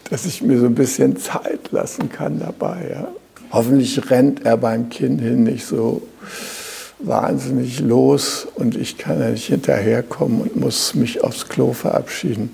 dass 0.10 0.25
ich 0.25 0.41
mir 0.41 0.60
so 0.60 0.65
ein 0.65 0.75
bisschen 0.75 1.17
Zeit 1.17 1.71
lassen 1.71 2.10
kann 2.10 2.39
dabei. 2.39 2.89
Ja. 2.91 3.08
Hoffentlich 3.51 4.10
rennt 4.12 4.45
er 4.45 4.58
beim 4.58 4.89
Kind 4.89 5.21
hin 5.21 5.43
nicht 5.43 5.65
so 5.65 6.01
wahnsinnig 6.99 7.79
los 7.79 8.47
und 8.55 8.75
ich 8.75 8.97
kann 8.97 9.19
ja 9.19 9.29
nicht 9.29 9.47
hinterherkommen 9.47 10.41
und 10.41 10.55
muss 10.58 10.93
mich 10.95 11.23
aufs 11.23 11.47
Klo 11.47 11.73
verabschieden. 11.73 12.53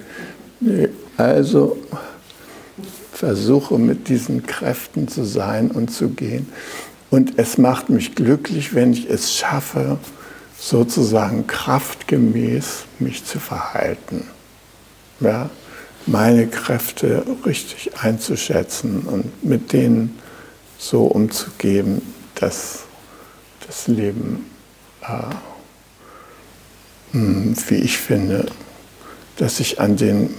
Nee, 0.60 0.90
also 1.18 1.78
versuche 3.12 3.78
mit 3.78 4.08
diesen 4.08 4.46
Kräften 4.46 5.08
zu 5.08 5.24
sein 5.26 5.72
und 5.72 5.90
zu 5.90 6.10
gehen. 6.10 6.48
Und 7.16 7.40
es 7.40 7.58
macht 7.58 7.90
mich 7.90 8.14
glücklich, 8.14 8.76
wenn 8.76 8.92
ich 8.92 9.10
es 9.10 9.34
schaffe, 9.34 9.98
sozusagen 10.60 11.48
kraftgemäß 11.48 12.84
mich 13.00 13.24
zu 13.24 13.40
verhalten. 13.40 14.28
Ja, 15.22 15.50
meine 16.08 16.46
Kräfte 16.48 17.26
richtig 17.46 17.92
einzuschätzen 18.02 19.04
und 19.04 19.46
mit 19.46 19.72
denen 19.72 20.20
so 20.78 21.06
umzugehen, 21.06 22.02
dass 22.36 22.80
das 23.66 23.88
Leben, 23.88 24.48
äh, 25.02 25.36
hm, 27.14 27.56
wie 27.70 27.76
ich 27.76 27.98
finde, 27.98 28.48
dass 29.38 29.62
ich 29.62 29.80
an, 29.80 29.96
den, 29.96 30.32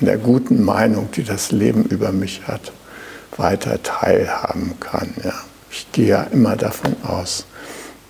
an 0.00 0.06
der 0.06 0.16
guten 0.16 0.64
Meinung, 0.64 1.10
die 1.10 1.22
das 1.22 1.52
Leben 1.52 1.84
über 1.84 2.12
mich 2.12 2.48
hat, 2.48 2.72
weiter 3.36 3.82
teilhaben 3.82 4.80
kann. 4.80 5.12
Ja. 5.22 5.34
Ich 5.72 5.90
gehe 5.90 6.08
ja 6.08 6.22
immer 6.24 6.54
davon 6.54 6.94
aus, 7.02 7.46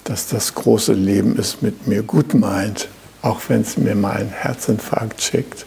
dass 0.02 0.26
das 0.26 0.52
große 0.52 0.94
Leben 0.94 1.38
es 1.38 1.62
mit 1.62 1.86
mir 1.86 2.02
gut 2.02 2.34
meint, 2.34 2.88
auch 3.22 3.40
wenn 3.46 3.60
es 3.60 3.76
mir 3.76 3.94
mal 3.94 4.16
einen 4.16 4.30
Herzinfarkt 4.30 5.22
schickt. 5.22 5.64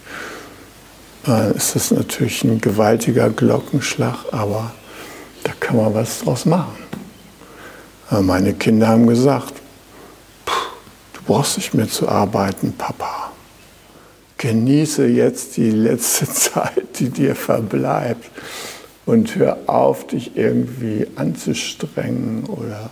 Äh, 1.26 1.56
ist 1.56 1.74
das 1.74 1.92
natürlich 1.92 2.44
ein 2.44 2.60
gewaltiger 2.60 3.30
Glockenschlag, 3.30 4.26
aber 4.34 4.74
da 5.46 5.54
kann 5.58 5.78
man 5.78 5.94
was 5.94 6.20
draus 6.20 6.46
machen. 6.46 6.76
Meine 8.12 8.54
Kinder 8.54 8.90
haben 8.90 9.08
gesagt, 9.08 9.54
du 10.46 11.22
brauchst 11.26 11.58
nicht 11.58 11.74
mehr 11.74 11.90
zu 11.90 12.08
arbeiten, 12.08 12.74
Papa. 12.78 13.32
Genieße 14.38 15.08
jetzt 15.08 15.58
die 15.58 15.72
letzte 15.72 16.30
Zeit, 16.32 17.00
die 17.00 17.10
dir 17.10 17.36
verbleibt 17.36 18.30
und 19.06 19.36
hör 19.36 19.58
auf, 19.68 20.08
dich 20.08 20.36
irgendwie 20.36 21.08
anzustrengen 21.16 22.46
oder 22.46 22.90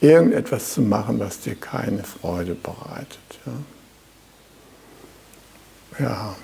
irgendetwas 0.00 0.72
zu 0.74 0.82
machen, 0.82 1.18
was 1.20 1.40
dir 1.40 1.54
keine 1.54 2.02
Freude 2.04 2.54
bereitet. 2.54 3.18
Ja, 5.98 6.04
ja 6.04 6.36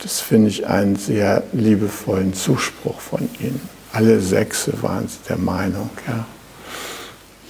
das 0.00 0.20
finde 0.20 0.48
ich 0.48 0.66
einen 0.66 0.96
sehr 0.96 1.42
liebevollen 1.52 2.34
Zuspruch 2.34 3.00
von 3.00 3.28
Ihnen. 3.40 3.60
Alle 3.92 4.20
sechs 4.20 4.70
waren 4.82 5.08
der 5.28 5.38
Meinung. 5.38 5.90
Ja. 6.06 6.26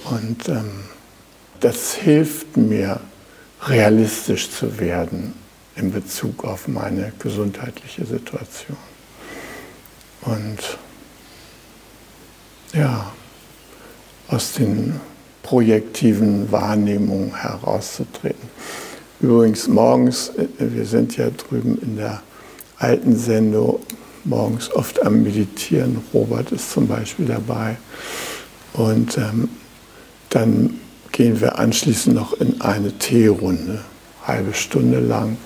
Und 0.05 0.47
ähm, 0.47 0.85
das 1.59 1.93
hilft 1.93 2.57
mir, 2.57 2.99
realistisch 3.63 4.49
zu 4.49 4.79
werden 4.79 5.33
in 5.75 5.91
Bezug 5.91 6.45
auf 6.45 6.67
meine 6.69 7.11
gesundheitliche 7.19 8.05
Situation. 8.05 8.77
Und 10.21 10.77
ja, 12.73 13.11
aus 14.27 14.53
den 14.53 14.99
projektiven 15.43 16.51
Wahrnehmungen 16.51 17.35
herauszutreten. 17.35 18.49
Übrigens 19.19 19.67
morgens, 19.67 20.29
äh, 20.29 20.47
wir 20.59 20.85
sind 20.85 21.17
ja 21.17 21.29
drüben 21.29 21.79
in 21.81 21.97
der 21.97 22.21
alten 22.77 23.17
Sendung, 23.17 23.79
morgens 24.23 24.71
oft 24.71 25.03
am 25.05 25.23
Meditieren. 25.23 26.01
Robert 26.13 26.51
ist 26.51 26.71
zum 26.71 26.87
Beispiel 26.87 27.25
dabei. 27.25 27.77
Und 28.73 29.17
ähm, 29.17 29.49
dann 30.29 30.79
gehen 31.11 31.41
wir 31.41 31.57
anschließend 31.57 32.15
noch 32.15 32.33
in 32.33 32.61
eine 32.61 32.91
Teerunde, 32.97 33.83
halbe 34.25 34.53
Stunde 34.53 34.99
lang. 34.99 35.37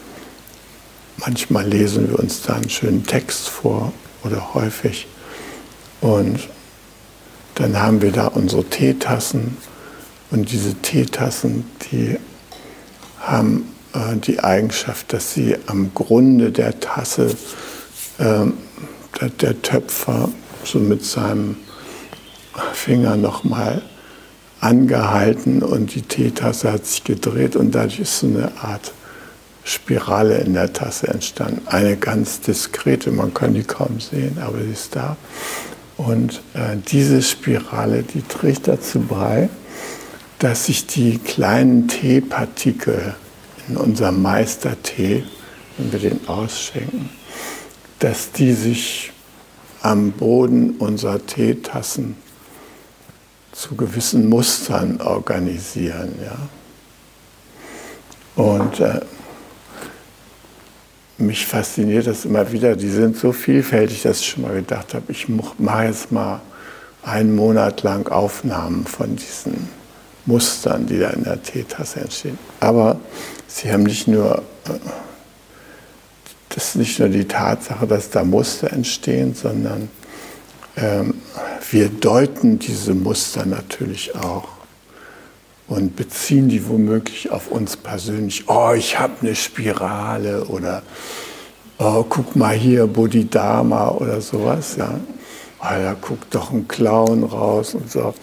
Manchmal 1.18 1.66
lesen 1.68 2.10
wir 2.10 2.20
uns 2.20 2.42
da 2.42 2.56
einen 2.56 2.70
schönen 2.70 3.06
Text 3.06 3.48
vor 3.48 3.94
oder 4.24 4.54
häufig. 4.54 5.08
Und 6.02 6.40
dann 7.56 7.80
haben 7.80 8.02
wir 8.02 8.12
da 8.12 8.28
unsere 8.28 8.64
Teetassen. 8.64 9.58
Und 10.32 10.52
diese 10.52 10.76
Teetassen, 10.76 11.66
die 11.92 12.18
haben 13.20 13.70
äh, 13.94 14.18
die 14.18 14.40
Eigenschaft, 14.40 15.14
dass 15.14 15.34
sie 15.34 15.56
am 15.68 15.94
Grunde 15.94 16.52
der 16.52 16.80
Tasse 16.80 17.36
äh, 18.18 18.46
der, 19.20 19.30
der 19.30 19.62
Töpfer 19.62 20.30
so 20.66 20.80
mit 20.80 21.06
seinem 21.06 21.58
Finger 22.74 23.16
nochmal 23.16 23.82
angehalten 24.60 25.62
und 25.62 25.94
die 25.94 26.02
Teetasse 26.02 26.72
hat 26.72 26.86
sich 26.86 27.04
gedreht 27.04 27.56
und 27.56 27.76
dadurch 27.76 28.00
ist 28.00 28.20
so 28.20 28.28
eine 28.28 28.52
Art 28.62 28.94
Spirale 29.66 30.40
in 30.40 30.54
der 30.54 30.74
Tasse 30.74 31.08
entstanden. 31.08 31.62
Eine 31.68 31.96
ganz 31.98 32.42
diskrete, 32.42 33.12
man 33.12 33.34
kann 33.34 33.54
die 33.54 33.64
kaum 33.64 34.00
sehen, 34.00 34.38
aber 34.42 34.60
sie 34.60 34.72
ist 34.72 34.96
da. 34.96 35.16
Und 35.98 36.42
äh, 36.54 36.78
diese 36.88 37.22
Spirale, 37.22 38.04
die 38.04 38.22
trägt 38.22 38.68
dazu 38.68 39.00
bei, 39.02 39.50
dass 40.40 40.66
sich 40.66 40.86
die 40.88 41.20
kleinen 41.20 41.88
Teepartikel 41.88 43.16
in 43.70 43.78
unserem 43.78 44.22
Meistertee, 44.22 45.24
wenn 45.78 45.92
wir 45.94 46.00
den 46.00 46.28
ausschenken, 46.28 47.10
dass 48.00 48.32
die 48.32 48.54
sich 48.54 49.14
am 49.82 50.12
Boden 50.12 50.72
unserer 50.72 51.26
Teetassen 51.26 52.16
zu 53.54 53.76
gewissen 53.76 54.28
Mustern 54.28 55.00
organisieren. 55.00 56.16
Ja? 56.22 56.50
Und 58.44 58.80
äh, 58.80 59.02
mich 61.18 61.46
fasziniert 61.46 62.08
das 62.08 62.26
immer 62.26 62.52
wieder. 62.52 62.76
Die 62.76 62.90
sind 62.90 63.18
so 63.18 63.32
vielfältig, 63.32 64.02
dass 64.04 64.20
ich 64.20 64.30
schon 64.30 64.44
mal 64.44 64.56
gedacht 64.56 64.94
habe, 64.94 65.12
ich 65.12 65.28
mache 65.30 65.86
jetzt 65.86 66.12
mal 66.12 66.42
einen 67.04 67.36
Monat 67.36 67.84
lang 67.84 68.08
Aufnahmen 68.08 68.86
von 68.86 69.16
diesen 69.16 69.70
Mustern, 70.26 70.86
die 70.86 71.00
da 71.00 71.10
in 71.10 71.24
der 71.24 71.42
Teetasse 71.42 72.00
entstehen. 72.02 72.40
Aber 72.60 73.00
sie 73.48 73.72
haben 73.72 73.84
nicht 73.84 74.08
nur, 74.08 74.38
äh, 74.68 74.72
das 76.50 76.70
ist 76.70 76.76
nicht 76.76 77.00
nur 77.00 77.10
die 77.10 77.26
Tatsache, 77.26 77.86
dass 77.88 78.10
da 78.10 78.24
Muster 78.24 78.72
entstehen, 78.72 79.36
sondern 79.36 79.90
ähm, 80.78 81.16
wir 81.72 81.90
deuten 81.90 82.60
diese 82.60 82.94
Muster 82.94 83.46
natürlich 83.46 84.16
auch 84.16 84.53
und 85.68 85.96
beziehen 85.96 86.50
die 86.50 86.68
womöglich 86.68 87.32
auf 87.32 87.48
uns 87.50 87.78
persönlich. 87.78 88.48
Oh, 88.48 88.74
ich 88.76 89.00
habe 89.00 89.14
eine 89.22 89.36
Spirale 89.36 90.46
oder 90.46 90.84
oh, 91.80 92.04
guck 92.08 92.36
mal 92.36 92.56
hier, 92.56 92.88
Bodhidharma 92.88 93.90
oder 93.90 94.22
sowas. 94.22 94.76
Ja. 94.78 95.00
Oh, 95.60 95.66
da 95.70 95.96
guckt 96.00 96.36
doch 96.36 96.52
ein 96.52 96.68
Clown 96.68 97.24
raus 97.24 97.76
und 97.76 97.90
so. 97.90 98.14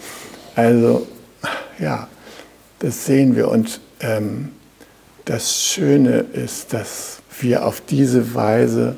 Also, 0.55 1.07
ja, 1.79 2.07
das 2.79 3.05
sehen 3.05 3.35
wir. 3.35 3.49
Und 3.49 3.81
ähm, 3.99 4.49
das 5.25 5.61
Schöne 5.61 6.25
ist, 6.33 6.73
dass 6.73 7.21
wir 7.39 7.65
auf 7.65 7.81
diese 7.81 8.33
Weise 8.35 8.95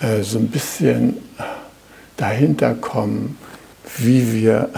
äh, 0.00 0.22
so 0.22 0.38
ein 0.38 0.48
bisschen 0.48 1.16
dahinter 2.16 2.74
kommen, 2.74 3.38
wie 3.98 4.32
wir 4.32 4.68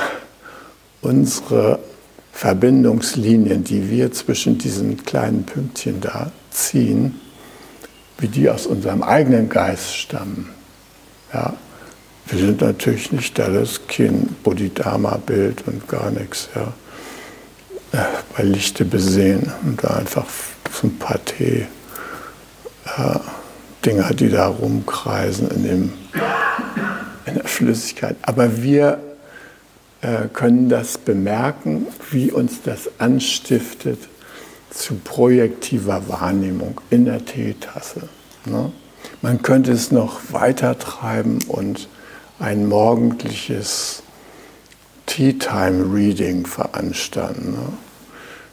unsere 1.03 1.79
Verbindungslinien, 2.37 3.65
die 3.65 3.89
wir 3.89 4.13
zwischen 4.13 4.59
diesen 4.59 5.03
kleinen 5.07 5.45
Pünktchen 5.45 6.03
da 6.03 6.31
ziehen, 6.51 7.19
wie 8.19 8.29
die 8.29 8.51
aus 8.51 8.67
unserem 8.67 9.03
eigenen 9.03 9.49
Geist 9.49 9.97
stammen. 9.97 10.51
Ja, 11.33 11.55
wir 12.27 12.39
sind 12.39 12.61
natürlich 12.61 13.11
nicht 13.11 13.39
das 13.39 13.87
Kind, 13.89 14.43
Bodhidharma-Bild 14.43 15.67
und 15.67 15.89
gar 15.89 16.11
nichts. 16.11 16.51
Ja. 16.55 16.75
Äh, 17.99 18.05
bei 18.37 18.43
Lichte 18.43 18.85
besehen 18.85 19.51
und 19.65 19.83
da 19.83 19.97
einfach 19.97 20.27
so 20.71 20.89
ein 20.89 20.99
paar 20.99 21.25
Tee. 21.25 21.67
Äh, 22.99 23.19
Dinger, 23.83 24.13
die 24.13 24.29
da 24.29 24.49
rumkreisen 24.49 25.51
in, 25.53 25.63
dem, 25.63 25.93
in 27.25 27.35
der 27.35 27.45
Flüssigkeit. 27.45 28.17
Aber 28.21 28.63
wir 28.63 28.99
äh, 29.01 29.06
können 30.33 30.69
das 30.69 30.99
bemerken, 30.99 31.87
wie 32.11 32.31
uns 32.31 32.63
das 32.63 32.89
anstiftet 32.99 33.99
zu 34.71 34.95
projektiver 34.97 36.09
Wahrnehmung 36.09 36.81
in 36.91 37.07
der 37.07 37.25
Teetasse. 37.25 38.09
Ne? 38.45 38.71
Man 39.23 39.43
könnte 39.43 39.73
es 39.73 39.91
noch 39.91 40.21
weiter 40.33 40.79
treiben 40.79 41.39
und 41.49 41.89
ein 42.39 42.69
morgendliches 42.69 44.03
Tea 45.07 45.33
Time 45.33 45.93
Reading 45.95 46.47
veranstalten. 46.47 47.53
Ne? 47.53 47.69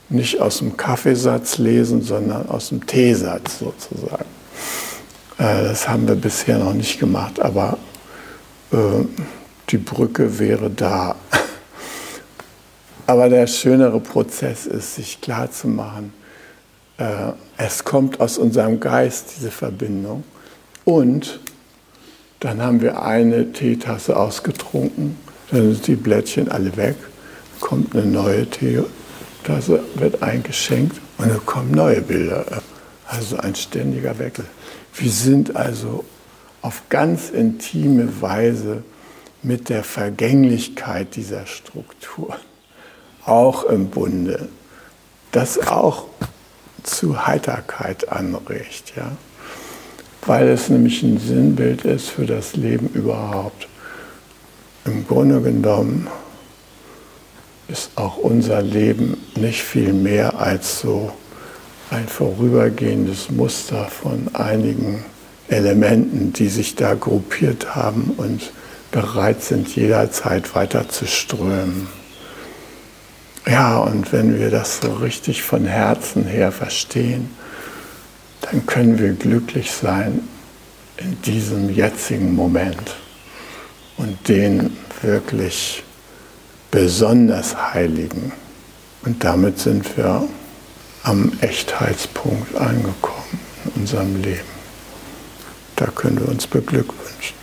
Nicht 0.09 0.39
aus 0.39 0.59
dem 0.59 0.77
Kaffeesatz 0.77 1.57
lesen, 1.57 2.01
sondern 2.01 2.47
aus 2.47 2.69
dem 2.69 2.85
Teesatz 2.85 3.59
sozusagen. 3.59 4.25
Äh, 5.37 5.63
das 5.63 5.87
haben 5.87 6.07
wir 6.07 6.15
bisher 6.15 6.59
noch 6.59 6.73
nicht 6.73 6.99
gemacht, 6.99 7.39
aber 7.39 7.77
äh, 8.71 8.77
die 9.73 9.79
Brücke 9.79 10.37
wäre 10.37 10.69
da. 10.69 11.15
Aber 13.07 13.27
der 13.27 13.47
schönere 13.47 13.99
Prozess 13.99 14.65
ist, 14.67 14.95
sich 14.95 15.19
klarzumachen, 15.19 16.13
äh, 16.99 17.31
es 17.57 17.83
kommt 17.83 18.21
aus 18.21 18.37
unserem 18.37 18.79
Geist, 18.79 19.33
diese 19.35 19.49
Verbindung. 19.51 20.23
Und 20.85 21.39
dann 22.39 22.61
haben 22.61 22.81
wir 22.81 23.01
eine 23.01 23.51
Teetasse 23.51 24.15
ausgetrunken, 24.15 25.17
dann 25.49 25.73
sind 25.73 25.87
die 25.87 25.95
Blättchen 25.95 26.51
alle 26.51 26.77
weg, 26.77 26.95
kommt 27.59 27.95
eine 27.95 28.05
neue 28.05 28.47
Teetasse, 28.47 29.83
wird 29.95 30.21
eingeschenkt 30.21 31.01
und 31.17 31.29
dann 31.29 31.45
kommen 31.45 31.71
neue 31.71 32.01
Bilder. 32.01 32.45
Also 33.07 33.37
ein 33.37 33.55
ständiger 33.55 34.17
Wechsel. 34.19 34.45
Wir 34.95 35.11
sind 35.11 35.55
also 35.55 36.05
auf 36.61 36.83
ganz 36.89 37.29
intime 37.31 38.21
Weise 38.21 38.83
mit 39.43 39.69
der 39.69 39.83
Vergänglichkeit 39.83 41.15
dieser 41.15 41.45
Struktur 41.45 42.37
auch 43.25 43.65
im 43.65 43.89
Bunde, 43.89 44.49
das 45.31 45.59
auch 45.67 46.05
zu 46.83 47.25
Heiterkeit 47.25 48.09
anregt, 48.09 48.93
ja? 48.95 49.11
weil 50.25 50.49
es 50.49 50.69
nämlich 50.69 51.03
ein 51.03 51.17
Sinnbild 51.17 51.85
ist 51.85 52.09
für 52.09 52.25
das 52.25 52.55
Leben 52.55 52.89
überhaupt. 52.93 53.67
Im 54.85 55.07
Grunde 55.07 55.41
genommen 55.41 56.07
ist 57.67 57.91
auch 57.95 58.17
unser 58.17 58.61
Leben 58.61 59.17
nicht 59.35 59.63
viel 59.63 59.93
mehr 59.93 60.39
als 60.39 60.81
so 60.81 61.11
ein 61.89 62.07
vorübergehendes 62.07 63.29
Muster 63.29 63.85
von 63.85 64.33
einigen 64.33 65.05
Elementen, 65.47 66.33
die 66.33 66.49
sich 66.49 66.75
da 66.75 66.95
gruppiert 66.95 67.75
haben 67.75 68.13
und 68.17 68.51
bereit 68.93 69.43
sind, 69.43 69.75
jederzeit 69.75 70.55
weiter 70.55 70.87
zu 70.87 71.05
strömen. 71.05 71.87
Ja, 73.45 73.79
und 73.79 74.13
wenn 74.13 74.39
wir 74.39 74.49
das 74.49 74.79
so 74.79 74.93
richtig 74.93 75.43
von 75.43 75.65
Herzen 75.65 76.23
her 76.23 76.53
verstehen, 76.53 77.29
dann 78.41 78.65
können 78.65 78.99
wir 78.99 79.13
glücklich 79.13 79.71
sein 79.71 80.21
in 80.97 81.21
diesem 81.23 81.69
jetzigen 81.69 82.35
Moment 82.35 82.95
und 83.97 84.29
den 84.29 84.77
wirklich 85.01 85.83
besonders 86.71 87.73
heiligen. 87.73 88.31
Und 89.03 89.23
damit 89.23 89.59
sind 89.59 89.97
wir 89.97 90.27
am 91.01 91.33
Echtheitspunkt 91.41 92.55
angekommen 92.55 93.39
in 93.65 93.81
unserem 93.81 94.21
Leben. 94.21 94.53
Da 95.75 95.87
können 95.87 96.19
wir 96.19 96.29
uns 96.29 96.47
beglückwünschen. 96.47 97.42